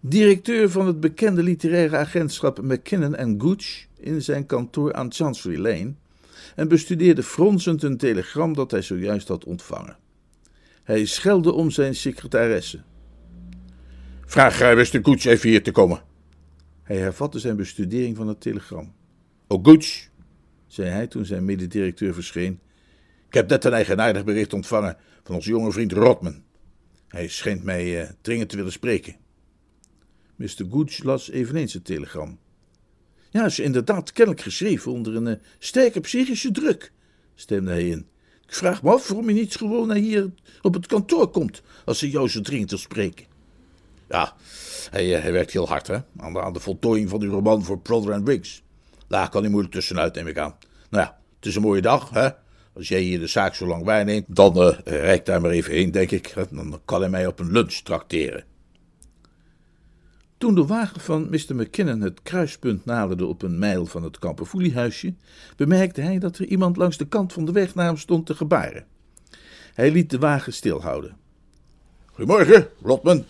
directeur 0.00 0.70
van 0.70 0.86
het 0.86 1.00
bekende 1.00 1.42
literaire 1.42 1.96
agentschap 1.96 2.62
McKinnon 2.62 3.40
Gooch, 3.40 3.86
in 3.96 4.22
zijn 4.22 4.46
kantoor 4.46 4.92
aan 4.92 5.12
Chancery 5.12 5.58
Lane 5.58 5.94
en 6.54 6.68
bestudeerde 6.68 7.22
fronsend 7.22 7.82
een 7.82 7.96
telegram 7.96 8.54
dat 8.54 8.70
hij 8.70 8.82
zojuist 8.82 9.28
had 9.28 9.44
ontvangen. 9.44 9.96
Hij 10.82 11.04
schelde 11.04 11.52
om 11.52 11.70
zijn 11.70 11.94
secretaresse. 11.94 12.80
Vraag 14.24 14.62
uh, 14.62 14.74
Mr. 14.74 14.98
Gooch 15.02 15.24
even 15.24 15.48
hier 15.48 15.62
te 15.62 15.72
komen. 15.72 16.02
Hij 16.82 16.96
hervatte 16.96 17.38
zijn 17.38 17.56
bestudering 17.56 18.16
van 18.16 18.28
het 18.28 18.40
telegram. 18.40 18.92
Oh, 19.46 19.64
Gooch, 19.64 20.08
zei 20.66 20.88
hij 20.88 21.06
toen 21.06 21.24
zijn 21.24 21.44
mededirecteur 21.44 22.14
verscheen. 22.14 22.60
Ik 23.28 23.34
heb 23.34 23.48
net 23.48 23.64
een 23.64 23.72
eigenaardig 23.72 24.24
bericht 24.24 24.52
ontvangen 24.52 24.96
van 25.26 25.34
onze 25.34 25.50
jonge 25.50 25.72
vriend 25.72 25.92
Rotman. 25.92 26.42
Hij 27.08 27.28
schijnt 27.28 27.62
mij 27.62 28.02
uh, 28.02 28.08
dringend 28.20 28.48
te 28.48 28.56
willen 28.56 28.72
spreken. 28.72 29.16
Mr. 30.36 30.64
Gooch 30.70 31.02
las 31.02 31.30
eveneens 31.30 31.72
het 31.72 31.84
telegram. 31.84 32.38
Ja, 33.30 33.44
is 33.44 33.58
inderdaad 33.58 34.12
kennelijk 34.12 34.42
geschreven 34.42 34.92
onder 34.92 35.16
een 35.16 35.26
uh, 35.26 35.34
sterke 35.58 36.00
psychische 36.00 36.50
druk, 36.50 36.92
stemde 37.34 37.70
hij 37.70 37.88
in. 37.88 38.06
Ik 38.46 38.54
vraag 38.54 38.82
me 38.82 38.90
af 38.90 39.08
waarom 39.08 39.28
je 39.28 39.34
niet 39.34 39.56
gewoon 39.56 39.86
naar 39.86 39.96
hier 39.96 40.30
op 40.62 40.74
het 40.74 40.86
kantoor 40.86 41.28
komt 41.28 41.62
als 41.84 41.98
ze 41.98 42.10
jou 42.10 42.28
zo 42.28 42.40
dringend 42.40 42.70
wil 42.70 42.78
spreken. 42.78 43.26
Ja, 44.08 44.36
hij, 44.90 45.06
hij 45.06 45.32
werkt 45.32 45.52
heel 45.52 45.68
hard 45.68 45.86
hè, 45.86 45.98
aan 46.16 46.52
de, 46.52 46.60
voltooiing 46.60 47.08
van 47.08 47.20
die 47.20 47.28
roman 47.28 47.64
voor 47.64 47.78
Brother 47.78 48.12
and 48.12 48.24
Briggs. 48.24 48.62
Daar 49.08 49.28
kan 49.28 49.40
hij 49.40 49.50
moeilijk 49.50 49.74
tussenuit, 49.74 50.14
neem 50.14 50.26
ik 50.26 50.38
aan. 50.38 50.56
Nou 50.90 51.04
ja, 51.04 51.18
het 51.36 51.46
is 51.46 51.54
een 51.54 51.62
mooie 51.62 51.82
dag, 51.82 52.10
hè? 52.10 52.28
Als 52.76 52.88
jij 52.88 53.00
hier 53.00 53.18
de 53.18 53.26
zaak 53.26 53.54
zo 53.54 53.66
lang 53.66 53.84
waarneemt, 53.84 54.24
dan 54.28 54.76
uh, 54.86 55.16
daar 55.24 55.40
maar 55.40 55.50
even 55.50 55.72
heen, 55.72 55.90
denk 55.90 56.10
ik. 56.10 56.34
Dan 56.50 56.80
kan 56.84 57.00
hij 57.00 57.10
mij 57.10 57.26
op 57.26 57.38
een 57.38 57.52
lunch 57.52 57.72
trakteren. 57.72 58.44
Toen 60.38 60.54
de 60.54 60.66
wagen 60.66 61.00
van 61.00 61.30
Mr. 61.30 61.54
McKinnon 61.54 62.00
het 62.00 62.22
kruispunt 62.22 62.84
naderde 62.84 63.26
op 63.26 63.42
een 63.42 63.58
mijl 63.58 63.86
van 63.86 64.02
het 64.02 64.18
kamperfoeliehuisje, 64.18 65.14
bemerkte 65.56 66.00
hij 66.00 66.18
dat 66.18 66.38
er 66.38 66.46
iemand 66.46 66.76
langs 66.76 66.96
de 66.96 67.06
kant 67.06 67.32
van 67.32 67.44
de 67.44 67.52
weg 67.52 67.74
naar 67.74 67.86
hem 67.86 67.96
stond 67.96 68.26
te 68.26 68.34
gebaren. 68.34 68.86
Hij 69.74 69.90
liet 69.90 70.10
de 70.10 70.18
wagen 70.18 70.52
stilhouden. 70.52 71.16
Goedemorgen, 72.06 72.68
Rodman. 72.82 73.24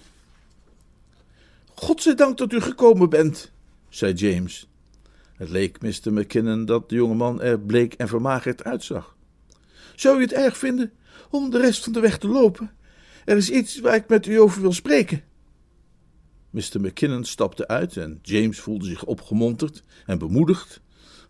Godzijdank 1.74 2.38
dat 2.38 2.52
u 2.52 2.60
gekomen 2.60 3.10
bent, 3.10 3.52
zei 3.88 4.12
James. 4.12 4.68
Het 5.32 5.48
leek 5.48 5.80
Mr. 5.80 6.12
McKinnon 6.12 6.64
dat 6.64 6.88
de 6.88 6.94
jongeman 6.94 7.42
er 7.42 7.60
bleek 7.60 7.94
en 7.94 8.08
vermagerd 8.08 8.64
uitzag. 8.64 9.15
Zou 9.96 10.18
u 10.18 10.20
het 10.20 10.32
erg 10.32 10.56
vinden 10.56 10.92
om 11.30 11.50
de 11.50 11.58
rest 11.58 11.84
van 11.84 11.92
de 11.92 12.00
weg 12.00 12.18
te 12.18 12.28
lopen? 12.28 12.70
Er 13.24 13.36
is 13.36 13.50
iets 13.50 13.80
waar 13.80 13.94
ik 13.94 14.08
met 14.08 14.26
u 14.26 14.40
over 14.40 14.60
wil 14.60 14.72
spreken. 14.72 15.22
Mr. 16.50 16.80
McKinnon 16.80 17.24
stapte 17.24 17.68
uit 17.68 17.96
en 17.96 18.18
James 18.22 18.60
voelde 18.60 18.84
zich 18.84 19.04
opgemonterd 19.04 19.82
en 20.06 20.18
bemoedigd, 20.18 20.80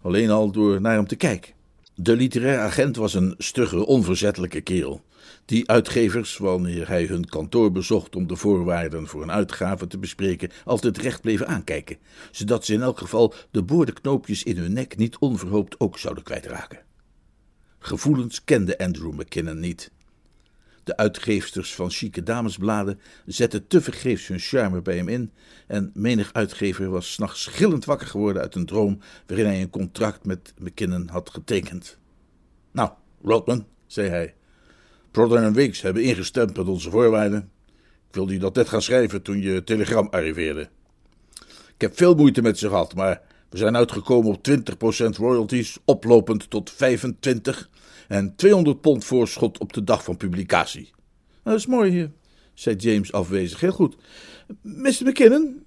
alleen 0.02 0.30
al 0.30 0.50
door 0.50 0.80
naar 0.80 0.94
hem 0.94 1.06
te 1.06 1.16
kijken. 1.16 1.54
De 1.94 2.16
literair 2.16 2.58
agent 2.58 2.96
was 2.96 3.14
een 3.14 3.34
stugge, 3.38 3.86
onverzettelijke 3.86 4.60
kerel, 4.60 5.00
die 5.44 5.68
uitgevers, 5.68 6.36
wanneer 6.36 6.88
hij 6.88 7.04
hun 7.04 7.28
kantoor 7.28 7.72
bezocht 7.72 8.16
om 8.16 8.26
de 8.26 8.36
voorwaarden 8.36 9.06
voor 9.06 9.22
een 9.22 9.30
uitgave 9.30 9.86
te 9.86 9.98
bespreken, 9.98 10.50
altijd 10.64 10.98
recht 10.98 11.20
bleven 11.20 11.46
aankijken, 11.46 11.96
zodat 12.30 12.64
ze 12.64 12.72
in 12.72 12.82
elk 12.82 12.98
geval 12.98 13.34
de 13.50 13.62
boordenknoopjes 13.62 14.42
in 14.42 14.56
hun 14.56 14.72
nek 14.72 14.96
niet 14.96 15.18
onverhoopt 15.18 15.80
ook 15.80 15.98
zouden 15.98 16.24
kwijtraken. 16.24 16.85
Gevoelens 17.86 18.44
kende 18.44 18.78
Andrew 18.78 19.12
McKinnon 19.12 19.60
niet. 19.60 19.90
De 20.84 20.96
uitgeefsters 20.96 21.74
van 21.74 21.90
chique 21.90 22.22
damesbladen 22.22 23.00
zetten 23.26 23.66
tevergeefs 23.66 24.26
hun 24.26 24.38
charme 24.38 24.82
bij 24.82 24.96
hem 24.96 25.08
in 25.08 25.32
en 25.66 25.90
menig 25.94 26.32
uitgever 26.32 26.90
was 26.90 27.12
s'nachts 27.12 27.46
gillend 27.46 27.84
wakker 27.84 28.06
geworden 28.06 28.42
uit 28.42 28.54
een 28.54 28.66
droom 28.66 28.98
waarin 29.26 29.46
hij 29.46 29.60
een 29.60 29.70
contract 29.70 30.24
met 30.24 30.54
McKinnon 30.58 31.08
had 31.08 31.30
getekend. 31.30 31.98
Nou, 32.70 32.90
Rodman, 33.22 33.66
zei 33.86 34.08
hij, 34.08 34.34
Prodder 35.10 35.42
en 35.42 35.52
Weeks 35.52 35.80
hebben 35.80 36.02
ingestemd 36.02 36.56
met 36.56 36.66
onze 36.66 36.90
voorwaarden. 36.90 37.50
Ik 38.08 38.14
wilde 38.14 38.32
je 38.32 38.38
dat 38.38 38.54
net 38.54 38.68
gaan 38.68 38.82
schrijven 38.82 39.22
toen 39.22 39.40
je 39.40 39.64
telegram 39.64 40.08
arriveerde. 40.10 40.68
Ik 41.74 41.80
heb 41.80 41.96
veel 41.96 42.14
moeite 42.14 42.42
met 42.42 42.58
ze 42.58 42.68
gehad, 42.68 42.94
maar 42.94 43.20
we 43.48 43.58
zijn 43.58 43.76
uitgekomen 43.76 44.30
op 44.30 44.48
20% 44.48 44.52
royalties, 45.16 45.78
oplopend 45.84 46.50
tot 46.50 46.70
25 46.70 47.70
en 48.08 48.36
200 48.36 48.80
pond 48.80 49.04
voorschot 49.04 49.58
op 49.58 49.72
de 49.72 49.84
dag 49.84 50.04
van 50.04 50.16
publicatie. 50.16 50.82
Nou, 50.82 50.94
dat 51.42 51.58
is 51.58 51.66
mooi, 51.66 52.10
zei 52.54 52.76
James 52.76 53.12
afwezig. 53.12 53.60
Heel 53.60 53.72
goed. 53.72 53.96
Mr. 54.62 55.00
McKinnon, 55.04 55.64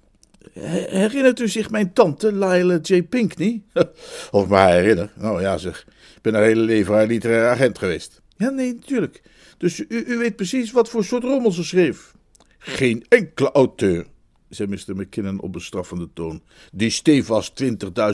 herinnert 0.52 1.40
u 1.40 1.48
zich 1.48 1.70
mijn 1.70 1.92
tante, 1.92 2.32
Lila 2.32 2.78
J. 2.82 3.02
Pinkney? 3.02 3.62
of 4.30 4.48
me 4.48 4.58
herinner? 4.58 5.12
Nou 5.16 5.40
ja, 5.40 5.56
zeg. 5.58 5.86
Ik 6.16 6.22
ben 6.22 6.34
haar 6.34 6.42
hele 6.42 6.60
leven 6.60 6.94
haar 6.94 7.06
literair 7.06 7.48
agent 7.48 7.78
geweest. 7.78 8.22
Ja, 8.36 8.50
nee, 8.50 8.74
natuurlijk. 8.74 9.22
Dus 9.58 9.78
u, 9.78 10.04
u 10.06 10.18
weet 10.18 10.36
precies 10.36 10.70
wat 10.70 10.88
voor 10.88 11.04
soort 11.04 11.22
rommel 11.22 11.52
ze 11.52 11.64
schreef? 11.64 12.14
Geen 12.58 13.04
enkele 13.08 13.52
auteur, 13.52 14.06
zei 14.50 14.68
Mr. 14.68 14.96
McKinnon 14.96 15.40
op 15.40 15.52
bestraffende 15.52 16.08
toon, 16.12 16.42
die 16.72 16.90
stevast 16.90 17.62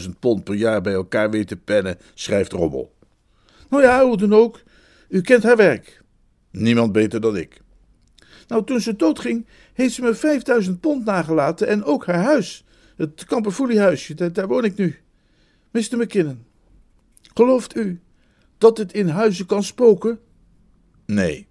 20.000 0.03 0.09
pond 0.21 0.45
per 0.45 0.55
jaar 0.55 0.81
bij 0.81 0.93
elkaar 0.93 1.31
weet 1.31 1.49
te 1.49 1.57
pennen, 1.57 1.99
schrijft 2.15 2.53
rommel. 2.53 2.95
Nou 3.69 3.83
ja, 3.83 4.05
hoe 4.05 4.17
dan 4.17 4.35
ook. 4.35 4.63
U 5.09 5.21
kent 5.21 5.43
haar 5.43 5.57
werk. 5.57 6.03
Niemand 6.51 6.93
beter 6.93 7.21
dan 7.21 7.37
ik. 7.37 7.61
Nou, 8.49 8.65
toen 8.65 8.81
ze 8.81 8.97
doodging, 8.97 9.47
heeft 9.73 9.95
ze 9.95 10.03
me 10.03 10.15
5000 10.15 10.81
pond 10.81 11.05
nagelaten 11.05 11.69
en 11.69 11.85
ook 11.85 12.07
haar 12.07 12.23
huis. 12.23 12.65
Het 12.97 13.25
Camperfoelie-huisje, 13.25 14.15
daar, 14.15 14.33
daar 14.33 14.49
woon 14.49 14.65
ik 14.65 14.77
nu. 14.77 14.97
Mr. 15.71 15.97
McKinnon, 15.97 16.45
gelooft 17.35 17.77
u 17.77 18.01
dat 18.59 18.79
het 18.79 18.93
in 18.93 19.09
huizen 19.09 19.47
kan 19.47 19.63
spoken? 19.63 20.19
Nee. 21.07 21.47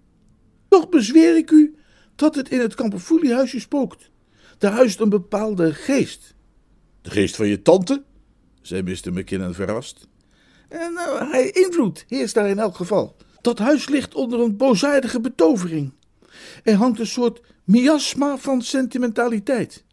Toch 0.67 0.89
bezweer 0.89 1.37
ik 1.37 1.51
u 1.51 1.75
dat 2.15 2.35
het 2.35 2.49
in 2.49 2.59
het 2.59 2.75
Camperfoelie-huisje 2.75 3.59
spookt. 3.59 4.09
Daar 4.57 4.71
huist 4.71 4.99
een 4.99 5.09
bepaalde 5.09 5.73
geest. 5.73 6.35
De 7.01 7.09
geest 7.09 7.35
van 7.35 7.47
je 7.47 7.61
tante? 7.61 8.03
zei 8.61 8.81
Mr. 8.81 9.13
McKinnon 9.13 9.53
verrast. 9.53 10.07
En 10.69 10.93
nou, 10.93 11.29
hij 11.29 11.49
invloed 11.49 12.05
heerst 12.07 12.33
daar 12.33 12.49
in 12.49 12.59
elk 12.59 12.75
geval. 12.75 13.15
Dat 13.41 13.59
huis 13.59 13.87
ligt 13.89 14.15
onder 14.15 14.39
een 14.39 14.57
boosaardige 14.57 15.19
betovering. 15.19 15.93
Er 16.63 16.75
hangt 16.75 16.99
een 16.99 17.07
soort 17.07 17.41
miasma 17.63 18.37
van 18.37 18.61
sentimentaliteit. 18.61 19.83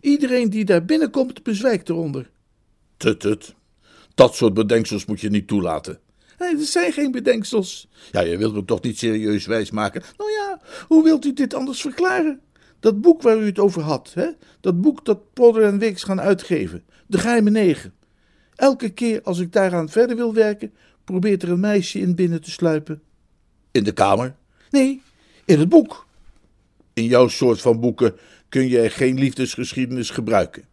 Iedereen 0.00 0.50
die 0.50 0.64
daar 0.64 0.84
binnenkomt, 0.84 1.42
bezwijkt 1.42 1.88
eronder. 1.88 2.30
Tut, 2.96 3.20
tut. 3.20 3.54
Dat 4.14 4.34
soort 4.34 4.54
bedenksels 4.54 5.04
moet 5.04 5.20
je 5.20 5.30
niet 5.30 5.48
toelaten. 5.48 6.00
Nee, 6.38 6.56
er 6.56 6.64
zijn 6.64 6.92
geen 6.92 7.10
bedenksels. 7.10 7.88
Ja, 8.12 8.20
je 8.20 8.36
wilt 8.36 8.54
me 8.54 8.64
toch 8.64 8.82
niet 8.82 8.98
serieus 8.98 9.46
wijsmaken? 9.46 10.02
Nou 10.16 10.30
ja, 10.30 10.60
hoe 10.86 11.04
wilt 11.04 11.24
u 11.24 11.32
dit 11.32 11.54
anders 11.54 11.80
verklaren? 11.80 12.40
Dat 12.80 13.00
boek 13.00 13.22
waar 13.22 13.38
u 13.38 13.46
het 13.46 13.58
over 13.58 13.82
had, 13.82 14.12
hè? 14.14 14.28
dat 14.60 14.80
boek 14.80 15.04
dat 15.04 15.32
Podder 15.32 15.62
en 15.62 15.78
Wicks 15.78 16.02
gaan 16.02 16.20
uitgeven, 16.20 16.84
De 17.06 17.18
Geheime 17.18 17.50
Negen. 17.50 17.94
Elke 18.54 18.88
keer 18.88 19.22
als 19.22 19.38
ik 19.38 19.52
daaraan 19.52 19.88
verder 19.88 20.16
wil 20.16 20.34
werken, 20.34 20.72
probeert 21.04 21.42
er 21.42 21.50
een 21.50 21.60
meisje 21.60 21.98
in 21.98 22.14
binnen 22.14 22.40
te 22.40 22.50
sluipen. 22.50 23.02
In 23.70 23.84
de 23.84 23.92
kamer? 23.92 24.36
Nee, 24.70 25.02
in 25.44 25.58
het 25.58 25.68
boek. 25.68 26.06
In 26.92 27.04
jouw 27.04 27.28
soort 27.28 27.60
van 27.60 27.80
boeken 27.80 28.16
kun 28.48 28.68
je 28.68 28.90
geen 28.90 29.18
liefdesgeschiedenis 29.18 30.10
gebruiken, 30.10 30.64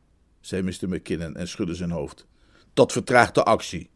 zei 0.41 0.61
Mr. 0.61 0.89
McKinnon 0.89 1.35
en 1.35 1.47
schudde 1.47 1.75
zijn 1.75 1.91
hoofd. 1.91 2.25
Dat 2.73 2.91
vertraagt 2.91 3.35
de 3.35 3.43
actie. 3.43 3.89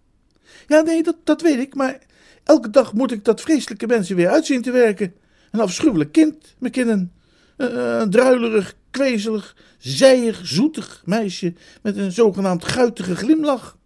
Ja, 0.68 0.82
nee, 0.82 1.04
dat, 1.04 1.16
dat 1.24 1.42
weet 1.42 1.60
ik, 1.60 1.76
maar 1.76 2.00
elke 2.44 2.70
dag 2.70 2.94
moet 2.94 3.12
ik 3.12 3.24
dat 3.24 3.42
vreselijke 3.42 3.88
mensen 3.88 4.16
weer 4.16 4.30
uitzien 4.30 4.62
te 4.62 4.72
werken. 4.72 5.14
Een 5.52 5.60
afschuwelijk 5.60 6.12
kind, 6.12 6.56
McKinnon. 6.60 7.12
Een, 7.60 8.02
een 8.02 8.10
druilerig, 8.10 8.74
kwezelig, 8.92 9.56
zijig, 9.78 10.42
zoetig 10.44 11.02
meisje 11.06 11.54
met 11.82 11.98
een 11.98 12.12
zogenaamd 12.12 12.66
guitige 12.66 13.16
glimlach. 13.16 13.78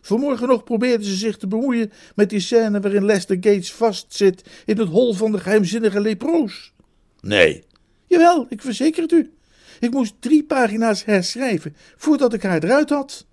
Vanmorgen 0.00 0.48
nog 0.48 0.64
probeerden 0.64 1.06
ze 1.06 1.14
zich 1.14 1.36
te 1.36 1.46
bemoeien 1.46 1.92
met 2.14 2.30
die 2.30 2.40
scène 2.40 2.80
waarin 2.80 3.04
Lester 3.04 3.36
Gates 3.36 3.72
vastzit 3.72 4.42
in 4.64 4.78
het 4.78 4.88
hol 4.88 5.14
van 5.14 5.32
de 5.32 5.38
geheimzinnige 5.38 6.00
leproos. 6.00 6.72
Nee. 7.20 7.64
Jawel, 8.06 8.46
ik 8.48 8.62
verzeker 8.62 9.02
het 9.02 9.12
u. 9.12 9.32
Ik 9.80 9.90
moest 9.90 10.14
drie 10.18 10.44
pagina's 10.44 11.04
herschrijven 11.04 11.76
voordat 11.96 12.32
ik 12.32 12.42
haar 12.42 12.64
eruit 12.64 12.90
had. 12.90 13.26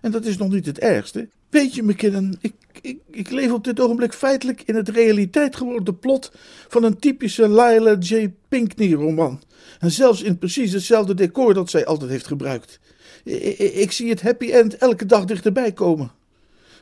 En 0.00 0.10
dat 0.10 0.24
is 0.24 0.36
nog 0.36 0.50
niet 0.50 0.66
het 0.66 0.78
ergste. 0.78 1.28
Weet 1.50 1.74
je, 1.74 1.82
McKinnon, 1.82 2.38
ik, 2.40 2.54
ik, 2.82 2.98
ik 3.10 3.30
leef 3.30 3.52
op 3.52 3.64
dit 3.64 3.80
ogenblik 3.80 4.12
feitelijk 4.12 4.62
in 4.62 4.74
het 4.74 4.88
realiteit 4.88 5.56
geworden 5.56 5.98
plot 5.98 6.32
van 6.68 6.84
een 6.84 6.98
typische 6.98 7.48
Lila 7.48 7.96
J. 7.98 8.32
Pinkney 8.48 8.92
roman. 8.92 9.42
En 9.78 9.90
zelfs 9.90 10.22
in 10.22 10.38
precies 10.38 10.72
hetzelfde 10.72 11.14
decor 11.14 11.54
dat 11.54 11.70
zij 11.70 11.86
altijd 11.86 12.10
heeft 12.10 12.26
gebruikt. 12.26 12.80
Ik, 13.24 13.58
ik, 13.58 13.92
zie 13.92 14.08
het 14.10 14.22
happy 14.22 14.50
end 14.50 14.76
elke 14.76 15.06
dag 15.06 15.24
dichterbij 15.24 15.72
komen. 15.72 16.12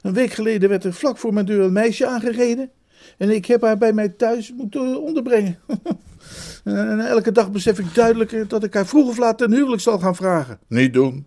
Een 0.02 0.12
week 0.12 0.32
geleden 0.32 0.68
werd 0.68 0.84
er 0.84 0.94
vlak 0.94 1.18
voor 1.18 1.32
mijn 1.32 1.46
deur 1.46 1.60
een 1.64 1.72
meisje 1.72 2.06
aangereden. 2.06 2.70
En 3.18 3.30
ik 3.30 3.46
heb 3.46 3.62
haar 3.62 3.78
bij 3.78 3.92
mij 3.92 4.08
thuis 4.08 4.52
moeten 4.52 5.02
onderbrengen. 5.02 5.58
en 6.64 7.00
elke 7.00 7.32
dag 7.32 7.50
besef 7.50 7.78
ik 7.78 7.94
duidelijker 7.94 8.48
dat 8.48 8.64
ik 8.64 8.74
haar 8.74 8.86
vroeg 8.86 9.08
of 9.08 9.18
laat 9.18 9.38
ten 9.38 9.52
huwelijk 9.52 9.82
zal 9.82 9.98
gaan 9.98 10.16
vragen. 10.16 10.58
Niet 10.66 10.94
doen, 10.94 11.26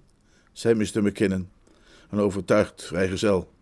zei 0.52 0.76
Mr. 0.76 1.04
McKinnon, 1.04 1.50
een 2.10 2.20
overtuigd 2.20 2.84
vrijgezel. 2.84 3.53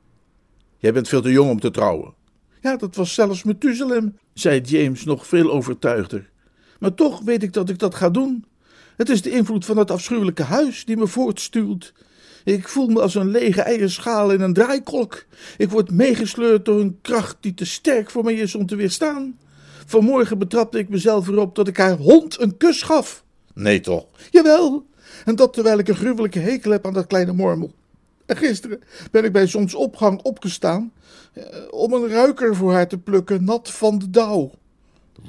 Jij 0.81 0.93
bent 0.93 1.07
veel 1.07 1.21
te 1.21 1.31
jong 1.31 1.49
om 1.49 1.59
te 1.59 1.71
trouwen. 1.71 2.13
Ja, 2.61 2.77
dat 2.77 2.95
was 2.95 3.13
zelfs 3.13 3.43
Methuselem, 3.43 4.17
zei 4.33 4.61
James 4.61 5.03
nog 5.03 5.27
veel 5.27 5.51
overtuigder. 5.51 6.29
Maar 6.79 6.93
toch 6.93 7.21
weet 7.21 7.43
ik 7.43 7.53
dat 7.53 7.69
ik 7.69 7.79
dat 7.79 7.95
ga 7.95 8.09
doen. 8.09 8.45
Het 8.97 9.09
is 9.09 9.21
de 9.21 9.31
invloed 9.31 9.65
van 9.65 9.75
dat 9.75 9.91
afschuwelijke 9.91 10.43
huis 10.43 10.85
die 10.85 10.97
me 10.97 11.07
voortstuwt. 11.07 11.93
Ik 12.43 12.67
voel 12.67 12.87
me 12.87 13.01
als 13.01 13.15
een 13.15 13.31
lege 13.31 13.61
eierschaal 13.61 14.31
in 14.31 14.41
een 14.41 14.53
draaikolk. 14.53 15.25
Ik 15.57 15.69
word 15.69 15.91
meegesleurd 15.91 16.65
door 16.65 16.79
een 16.79 16.97
kracht 17.01 17.37
die 17.39 17.53
te 17.53 17.65
sterk 17.65 18.09
voor 18.09 18.23
mij 18.23 18.33
is 18.33 18.55
om 18.55 18.65
te 18.65 18.75
weerstaan. 18.75 19.37
Vanmorgen 19.85 20.37
betrapte 20.37 20.77
ik 20.77 20.89
mezelf 20.89 21.27
erop 21.27 21.55
dat 21.55 21.67
ik 21.67 21.77
haar 21.77 21.97
hond 21.97 22.41
een 22.41 22.57
kus 22.57 22.81
gaf. 22.81 23.23
Nee 23.53 23.79
toch? 23.79 24.05
Jawel, 24.29 24.85
en 25.25 25.35
dat 25.35 25.53
terwijl 25.53 25.77
ik 25.77 25.87
een 25.87 25.95
gruwelijke 25.95 26.39
hekel 26.39 26.71
heb 26.71 26.85
aan 26.85 26.93
dat 26.93 27.07
kleine 27.07 27.33
mormel. 27.33 27.71
En 28.31 28.37
gisteren 28.37 28.81
ben 29.11 29.23
ik 29.23 29.31
bij 29.31 29.47
zonsopgang 29.47 30.21
opgestaan 30.21 30.93
eh, 31.33 31.43
om 31.69 31.93
een 31.93 32.07
ruiker 32.07 32.55
voor 32.55 32.73
haar 32.73 32.87
te 32.87 32.97
plukken, 32.97 33.43
nat 33.43 33.71
van 33.71 33.99
de 33.99 34.09
dauw. 34.09 34.51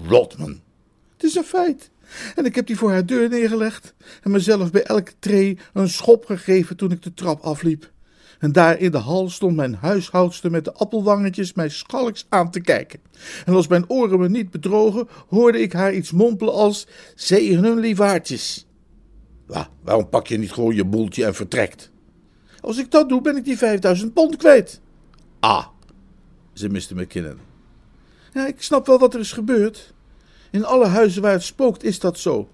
Rodman. 0.07 0.61
Het 1.13 1.23
is 1.23 1.35
een 1.35 1.45
feit. 1.45 1.91
En 2.35 2.45
ik 2.45 2.55
heb 2.55 2.67
die 2.67 2.77
voor 2.77 2.91
haar 2.91 3.07
deur 3.07 3.29
neergelegd 3.29 3.95
en 4.23 4.31
mezelf 4.31 4.71
bij 4.71 4.83
elke 4.83 5.13
tree 5.19 5.59
een 5.73 5.89
schop 5.89 6.25
gegeven 6.25 6.77
toen 6.77 6.91
ik 6.91 7.03
de 7.03 7.15
trap 7.15 7.41
afliep. 7.41 7.91
En 8.39 8.53
daar 8.53 8.79
in 8.79 8.91
de 8.91 8.99
hal 8.99 9.31
stond 9.31 9.57
mijn 9.57 9.75
huishoudster 9.75 10.51
met 10.51 10.65
de 10.65 10.73
appelwangetjes 10.73 11.53
mij 11.53 11.69
schalks 11.69 12.27
aan 12.29 12.51
te 12.51 12.61
kijken. 12.61 13.01
En 13.45 13.55
als 13.55 13.67
mijn 13.67 13.91
oren 13.91 14.19
me 14.19 14.29
niet 14.29 14.51
bedrogen, 14.51 15.09
hoorde 15.29 15.61
ik 15.61 15.73
haar 15.73 15.95
iets 15.95 16.11
mompelen 16.11 16.55
als: 16.55 16.87
Zegen 17.15 17.65
hun 17.65 17.79
lievaartjes. 17.79 18.67
Wa, 19.47 19.69
waarom 19.83 20.09
pak 20.09 20.27
je 20.27 20.39
niet 20.39 20.53
gewoon 20.53 20.75
je 20.75 20.85
boeltje 20.85 21.25
en 21.25 21.35
vertrekt? 21.35 21.92
Als 22.63 22.79
ik 22.79 22.91
dat 22.91 23.09
doe, 23.09 23.21
ben 23.21 23.37
ik 23.37 23.45
die 23.45 23.59
5000 23.59 24.13
pond 24.13 24.37
kwijt. 24.37 24.81
Ah, 25.41 25.67
zei 26.53 26.73
Mr. 26.73 26.95
McKinnon. 26.95 27.39
Ja, 28.33 28.47
ik 28.47 28.63
snap 28.63 28.87
wel 28.87 28.99
wat 28.99 29.15
er 29.15 29.21
is 29.21 29.33
gebeurd. 29.33 29.95
In 30.51 30.65
alle 30.65 30.87
huizen 30.87 31.23
waar 31.23 31.33
het 31.33 31.43
spookt 31.43 31.85
is 31.85 31.99
dat 32.01 32.19
zo. 32.19 32.49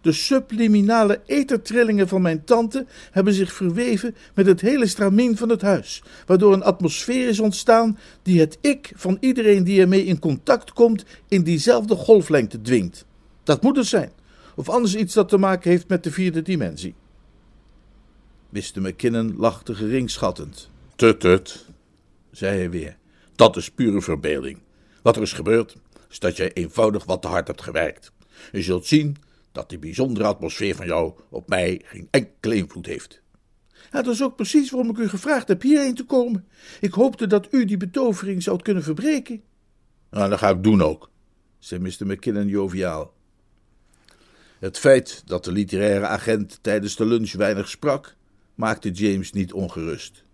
De 0.00 0.12
subliminale 0.12 1.20
ethertrillingen 1.26 2.08
van 2.08 2.22
mijn 2.22 2.44
tante 2.44 2.86
hebben 3.10 3.34
zich 3.34 3.52
verweven 3.52 4.14
met 4.34 4.46
het 4.46 4.60
hele 4.60 4.86
stramien 4.86 5.36
van 5.36 5.48
het 5.48 5.62
huis, 5.62 6.02
waardoor 6.26 6.52
een 6.52 6.62
atmosfeer 6.62 7.28
is 7.28 7.40
ontstaan 7.40 7.98
die 8.22 8.40
het 8.40 8.58
ik 8.60 8.92
van 8.94 9.16
iedereen 9.20 9.64
die 9.64 9.80
ermee 9.80 10.04
in 10.04 10.18
contact 10.18 10.72
komt 10.72 11.04
in 11.28 11.42
diezelfde 11.42 11.94
golflengte 11.94 12.60
dwingt. 12.60 13.04
Dat 13.42 13.62
moet 13.62 13.76
het 13.76 13.86
zijn, 13.86 14.12
of 14.54 14.68
anders 14.68 14.94
iets 14.94 15.14
dat 15.14 15.28
te 15.28 15.38
maken 15.38 15.70
heeft 15.70 15.88
met 15.88 16.04
de 16.04 16.10
vierde 16.10 16.42
dimensie. 16.42 16.94
Mr. 18.48 18.80
McKinnon 18.80 19.36
lachte 19.36 19.74
geringschattend. 19.74 20.70
Tut, 20.96 21.20
tut, 21.20 21.66
zei 22.30 22.58
hij 22.58 22.70
weer. 22.70 22.96
Dat 23.34 23.56
is 23.56 23.70
pure 23.70 24.02
verbeelding. 24.02 24.58
Wat 25.02 25.16
er 25.16 25.22
is 25.22 25.32
gebeurd, 25.32 25.76
is 26.10 26.18
dat 26.18 26.36
jij 26.36 26.52
eenvoudig 26.52 27.04
wat 27.04 27.22
te 27.22 27.28
hard 27.28 27.46
hebt 27.46 27.62
gewerkt. 27.62 28.12
Je 28.52 28.62
zult 28.62 28.86
zien 28.86 29.16
dat 29.52 29.68
die 29.68 29.78
bijzondere 29.78 30.26
atmosfeer 30.26 30.74
van 30.74 30.86
jou 30.86 31.12
op 31.28 31.48
mij 31.48 31.80
geen 31.84 32.08
enkele 32.10 32.54
invloed 32.54 32.86
heeft. 32.86 33.22
Ja, 33.92 34.02
dat 34.02 34.14
is 34.14 34.22
ook 34.22 34.36
precies 34.36 34.70
waarom 34.70 34.90
ik 34.90 34.96
u 34.96 35.08
gevraagd 35.08 35.48
heb 35.48 35.62
hierheen 35.62 35.94
te 35.94 36.04
komen. 36.04 36.48
Ik 36.80 36.92
hoopte 36.92 37.26
dat 37.26 37.48
u 37.50 37.64
die 37.64 37.76
betovering 37.76 38.42
zou 38.42 38.62
kunnen 38.62 38.82
verbreken. 38.82 39.42
Nou, 40.10 40.30
dat 40.30 40.38
ga 40.38 40.48
ik 40.48 40.62
doen 40.62 40.82
ook, 40.82 41.10
zei 41.58 41.80
Mr. 41.80 42.06
McKinnon 42.06 42.46
joviaal. 42.46 43.14
Het 44.58 44.78
feit 44.78 45.22
dat 45.26 45.44
de 45.44 45.52
literaire 45.52 46.06
agent 46.06 46.58
tijdens 46.62 46.96
de 46.96 47.06
lunch 47.06 47.32
weinig 47.32 47.68
sprak, 47.68 48.16
maakte 48.58 48.90
James 48.90 49.32
niet 49.32 49.52
ongerust. 49.52 50.24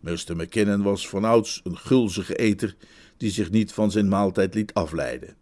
Mr. 0.00 0.36
McKinnon 0.36 0.82
was 0.82 1.08
vanouds 1.08 1.60
een 1.64 1.76
gulzige 1.76 2.36
eter 2.36 2.76
die 3.16 3.30
zich 3.30 3.50
niet 3.50 3.72
van 3.72 3.90
zijn 3.90 4.08
maaltijd 4.08 4.54
liet 4.54 4.74
afleiden. 4.74 5.36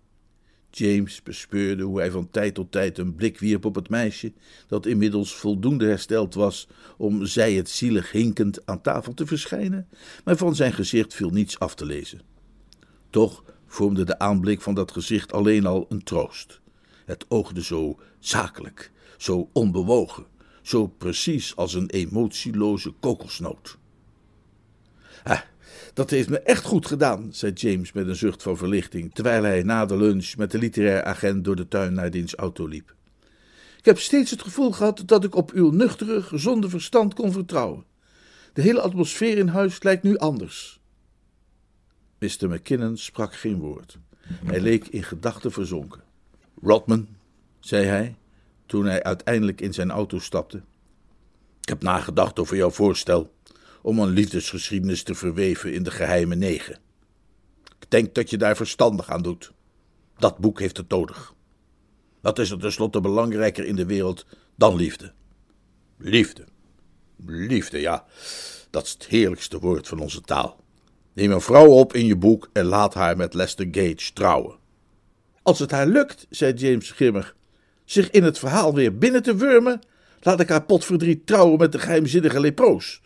James 0.71 1.23
bespeurde 1.23 1.83
hoe 1.83 1.99
hij 1.99 2.11
van 2.11 2.31
tijd 2.31 2.55
tot 2.55 2.73
tijd 2.73 2.99
een 2.99 3.15
blik 3.15 3.39
wierp 3.39 3.65
op 3.65 3.75
het 3.75 3.89
meisje, 3.89 4.33
dat 4.67 4.87
inmiddels 4.87 5.35
voldoende 5.35 5.87
hersteld 5.87 6.35
was 6.35 6.69
om 6.97 7.27
zij 7.27 7.53
het 7.53 7.69
zielig 7.69 8.13
hinkend 8.13 8.67
aan 8.67 8.81
tafel 8.81 9.15
te 9.15 9.27
verschijnen, 9.27 9.89
maar 10.25 10.37
van 10.37 10.55
zijn 10.55 10.73
gezicht 10.73 11.15
viel 11.15 11.31
niets 11.31 11.59
af 11.59 11.75
te 11.75 11.85
lezen. 11.85 12.21
Toch 13.11 13.45
vormde 13.67 14.05
de 14.05 14.19
aanblik 14.19 14.61
van 14.61 14.75
dat 14.75 14.93
gezicht 14.93 15.33
alleen 15.33 15.67
al 15.67 15.87
een 15.89 16.03
troost. 16.03 16.61
Het 17.05 17.25
oogde 17.29 17.63
zo 17.63 17.99
zakelijk, 18.19 18.91
zo 19.17 19.49
onbewogen, 19.53 20.27
zo 20.63 20.87
precies 20.87 21.57
als 21.57 21.75
een 21.75 21.91
emotieloze 21.91 22.91
kokosnoot. 23.01 23.79
Ah, 25.23 25.41
dat 25.95 26.11
heeft 26.11 26.29
me 26.29 26.39
echt 26.39 26.65
goed 26.65 26.87
gedaan, 26.87 27.29
zei 27.33 27.53
James 27.53 27.93
met 27.93 28.09
een 28.09 28.17
zucht 28.17 28.43
van 28.43 28.57
verlichting, 28.57 29.15
terwijl 29.15 29.43
hij 29.43 29.63
na 29.63 29.87
de 29.87 29.97
lunch 29.97 30.37
met 30.37 30.51
de 30.51 30.59
literair 30.59 31.05
agent 31.05 31.45
door 31.45 31.57
de 31.57 31.69
tuin 31.69 31.95
naar 31.95 32.11
diens 32.11 32.35
auto 32.35 32.67
liep. 32.67 32.95
Ik 33.79 33.85
heb 33.85 33.99
steeds 33.99 34.31
het 34.31 34.43
gevoel 34.43 34.73
gehad 34.73 35.03
dat 35.07 35.25
ik 35.25 35.35
op 35.35 35.51
uw 35.51 35.71
nuchtere, 35.71 36.23
gezonde 36.23 36.69
verstand 36.69 37.15
kon 37.15 37.33
vertrouwen. 37.33 37.85
De 38.53 38.63
hele 38.63 38.81
atmosfeer 38.81 39.39
in 39.39 39.49
huis 39.49 39.83
lijkt 39.83 40.03
nu 40.03 40.17
anders. 40.17 40.81
Mr. 42.19 42.49
McKinnon 42.49 42.97
sprak 42.97 43.35
geen 43.35 43.59
woord. 43.59 43.99
Hij 44.45 44.61
leek 44.61 44.89
in 44.89 45.03
gedachten 45.03 45.53
verzonken. 45.53 46.03
Rodman, 46.63 47.09
zei 47.61 47.85
hij, 47.87 48.17
toen 48.73 48.87
hij 48.87 49.03
uiteindelijk 49.03 49.61
in 49.61 49.75
zijn 49.75 49.91
auto 49.91 50.19
stapte. 50.19 50.63
Ik 51.61 51.69
heb 51.69 51.83
nagedacht 51.83 52.39
over 52.39 52.57
jouw 52.57 52.71
voorstel 52.71 53.35
om 53.83 53.99
een 53.99 54.09
liefdesgeschiedenis 54.09 55.03
te 55.03 55.15
verweven 55.15 55.73
in 55.73 55.83
de 55.83 55.91
geheime 55.91 56.35
negen. 56.35 56.79
Ik 57.81 57.91
denk 57.91 58.15
dat 58.15 58.31
je 58.31 58.37
daar 58.37 58.57
verstandig 58.57 59.09
aan 59.09 59.23
doet. 59.23 59.53
Dat 60.19 60.39
boek 60.39 60.61
heeft 60.61 60.77
het 60.77 60.89
nodig. 60.89 61.35
Wat 62.21 62.39
is 62.39 62.51
er 62.51 62.59
tenslotte 62.59 63.01
belangrijker 63.01 63.65
in 63.65 63.77
de 63.77 63.87
wereld 63.87 64.27
dan 64.55 64.77
liefde? 64.77 65.13
Liefde. 65.99 66.45
Liefde, 67.27 67.81
ja. 67.81 68.05
Dat 68.71 68.85
is 68.85 68.93
het 68.93 69.07
heerlijkste 69.07 69.59
woord 69.59 69.89
van 69.89 69.99
onze 69.99 70.21
taal. 70.21 70.65
Neem 71.13 71.33
een 71.33 71.41
vrouw 71.41 71.69
op 71.69 71.95
in 71.95 72.07
je 72.07 72.17
boek 72.17 72.51
en 72.53 72.65
laat 72.65 72.95
haar 72.95 73.17
met 73.17 73.35
Lester 73.35 73.69
Gage 73.71 74.13
trouwen. 74.13 74.57
Als 75.43 75.59
het 75.59 75.71
haar 75.71 75.87
lukt, 75.87 76.27
zei 76.31 76.53
James 76.53 76.91
grimmig, 76.91 77.37
zich 77.85 78.11
in 78.11 78.23
het 78.23 78.39
verhaal 78.39 78.75
weer 78.75 78.99
binnen 78.99 79.23
te 79.23 79.37
wurmen, 79.37 79.81
laat 80.21 80.41
ik 80.41 80.49
haar 80.49 80.65
potverdriet 80.65 81.27
trouwen 81.27 81.59
met 81.59 81.73
de 81.73 81.79
geheimzinnige 81.79 82.41
leproos. 82.41 83.01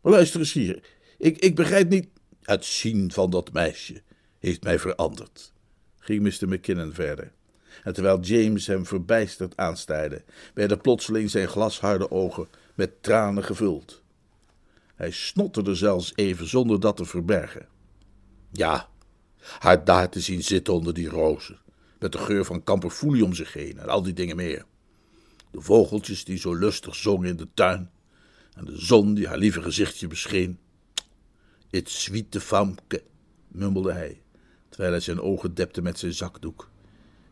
Maar 0.00 0.12
luister 0.12 0.40
eens 0.40 0.52
hier, 0.52 0.82
ik, 1.18 1.38
ik 1.38 1.54
begrijp 1.54 1.88
niet. 1.88 2.08
Het 2.42 2.64
zien 2.64 3.12
van 3.12 3.30
dat 3.30 3.52
meisje 3.52 4.02
heeft 4.38 4.62
mij 4.62 4.78
veranderd, 4.78 5.52
ging 5.98 6.22
Mr. 6.22 6.48
McKinnon 6.48 6.92
verder. 6.92 7.32
En 7.84 7.92
terwijl 7.92 8.20
James 8.20 8.66
hem 8.66 8.86
verbijsterd 8.86 9.56
aanstaarde, 9.56 10.24
werden 10.54 10.80
plotseling 10.80 11.30
zijn 11.30 11.48
glasharde 11.48 12.10
ogen 12.10 12.48
met 12.74 13.02
tranen 13.02 13.44
gevuld. 13.44 14.02
Hij 14.94 15.10
snotterde 15.10 15.74
zelfs 15.74 16.12
even 16.14 16.48
zonder 16.48 16.80
dat 16.80 16.96
te 16.96 17.04
verbergen. 17.04 17.68
Ja, 18.50 18.88
haar 19.58 19.84
daar 19.84 20.08
te 20.08 20.20
zien 20.20 20.42
zitten 20.42 20.74
onder 20.74 20.94
die 20.94 21.08
rozen, 21.08 21.58
met 22.00 22.12
de 22.12 22.18
geur 22.18 22.44
van 22.44 22.64
kamperfoelie 22.64 23.24
om 23.24 23.34
zich 23.34 23.52
heen 23.52 23.78
en 23.78 23.88
al 23.88 24.02
die 24.02 24.12
dingen 24.12 24.36
meer. 24.36 24.64
De 25.50 25.60
vogeltjes 25.60 26.24
die 26.24 26.38
zo 26.38 26.54
lustig 26.54 26.94
zongen 26.94 27.28
in 27.28 27.36
de 27.36 27.48
tuin, 27.54 27.90
en 28.54 28.64
de 28.64 28.78
zon 28.78 29.14
die 29.14 29.26
haar 29.26 29.38
lieve 29.38 29.62
gezichtje 29.62 30.06
bescheen. 30.06 30.58
Het 31.70 31.90
zwiete 31.90 32.40
famke, 32.40 33.02
mummelde 33.48 33.92
hij, 33.92 34.20
terwijl 34.68 34.90
hij 34.90 35.00
zijn 35.00 35.20
ogen 35.20 35.54
depte 35.54 35.82
met 35.82 35.98
zijn 35.98 36.14
zakdoek. 36.14 36.70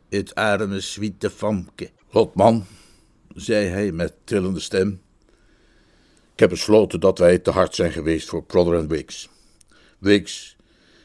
Het 0.08 0.34
arme 0.34 0.80
zwiete 0.80 1.30
famke. 1.30 1.90
Rotman, 2.10 2.66
zei 3.34 3.66
hij 3.66 3.92
met 3.92 4.14
trillende 4.24 4.60
stem. 4.60 5.00
Ik 6.32 6.38
heb 6.38 6.48
besloten 6.48 7.00
dat 7.00 7.18
wij 7.18 7.38
te 7.38 7.50
hard 7.50 7.74
zijn 7.74 7.92
geweest 7.92 8.28
voor 8.28 8.44
Prother 8.44 8.76
and 8.76 8.90
Wicks. 8.90 9.28
Wicks 9.98 10.56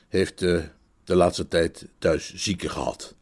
heeft 0.08 0.41
uh, 0.41 0.63
de 1.04 1.15
laatste 1.15 1.47
tijd 1.47 1.88
thuis 1.97 2.34
zieken 2.34 2.69
gehad. 2.69 3.15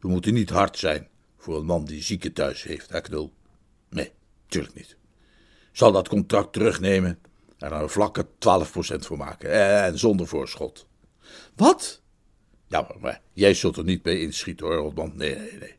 We 0.00 0.08
moeten 0.08 0.34
niet 0.34 0.50
hard 0.50 0.78
zijn 0.78 1.08
voor 1.38 1.56
een 1.56 1.66
man 1.66 1.84
die 1.84 2.02
zieken 2.02 2.32
thuis 2.32 2.62
heeft, 2.62 2.90
hè 2.90 3.00
knul? 3.00 3.32
Nee, 3.88 4.12
tuurlijk 4.46 4.74
niet 4.74 4.98
zal 5.78 5.92
dat 5.92 6.08
contract 6.08 6.52
terugnemen 6.52 7.18
en 7.58 7.72
er 7.72 7.82
een 7.82 7.88
vlakke 7.88 8.26
12% 8.26 8.28
voor 8.98 9.16
maken. 9.16 9.50
Eh, 9.50 9.86
en 9.86 9.98
zonder 9.98 10.26
voorschot. 10.26 10.86
Wat? 11.56 12.02
Ja, 12.68 12.88
maar, 13.00 13.20
jij 13.32 13.54
zult 13.54 13.76
er 13.76 13.84
niet 13.84 14.02
bij 14.02 14.20
inschieten 14.20 14.66
hoor. 14.66 14.92
Nee, 15.14 15.36
nee, 15.36 15.58
nee. 15.60 15.74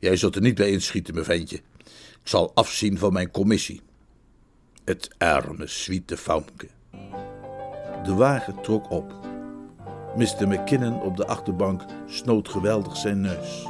Jij 0.00 0.16
zult 0.16 0.36
er 0.36 0.42
niet 0.42 0.54
bij 0.54 0.70
inschieten, 0.70 1.14
mijn 1.14 1.26
ventje. 1.26 1.56
Ik 1.86 2.28
zal 2.28 2.54
afzien 2.54 2.98
van 2.98 3.12
mijn 3.12 3.30
commissie. 3.30 3.80
Het 4.84 5.10
arme, 5.18 5.66
zwiete 5.66 6.16
faumke. 6.16 6.68
De 8.04 8.14
wagen 8.14 8.62
trok 8.62 8.90
op. 8.90 9.31
Mr. 10.16 10.48
McKinnon 10.48 11.02
op 11.02 11.16
de 11.16 11.26
achterbank 11.26 11.84
snoot 12.06 12.48
geweldig 12.48 12.96
zijn 12.96 13.20
neus. 13.20 13.66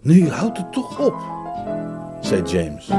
Nu 0.00 0.28
houdt 0.28 0.58
het 0.58 0.72
toch 0.72 1.00
op, 1.00 1.16
zei 2.20 2.42
James. 2.42 2.90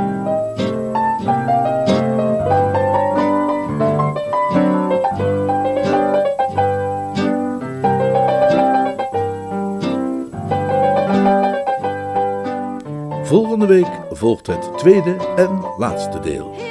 Volgende 13.23 13.65
week 13.65 13.87
volgt 14.09 14.47
het 14.47 14.77
tweede 14.77 15.15
en 15.35 15.59
laatste 15.77 16.19
deel. 16.19 16.68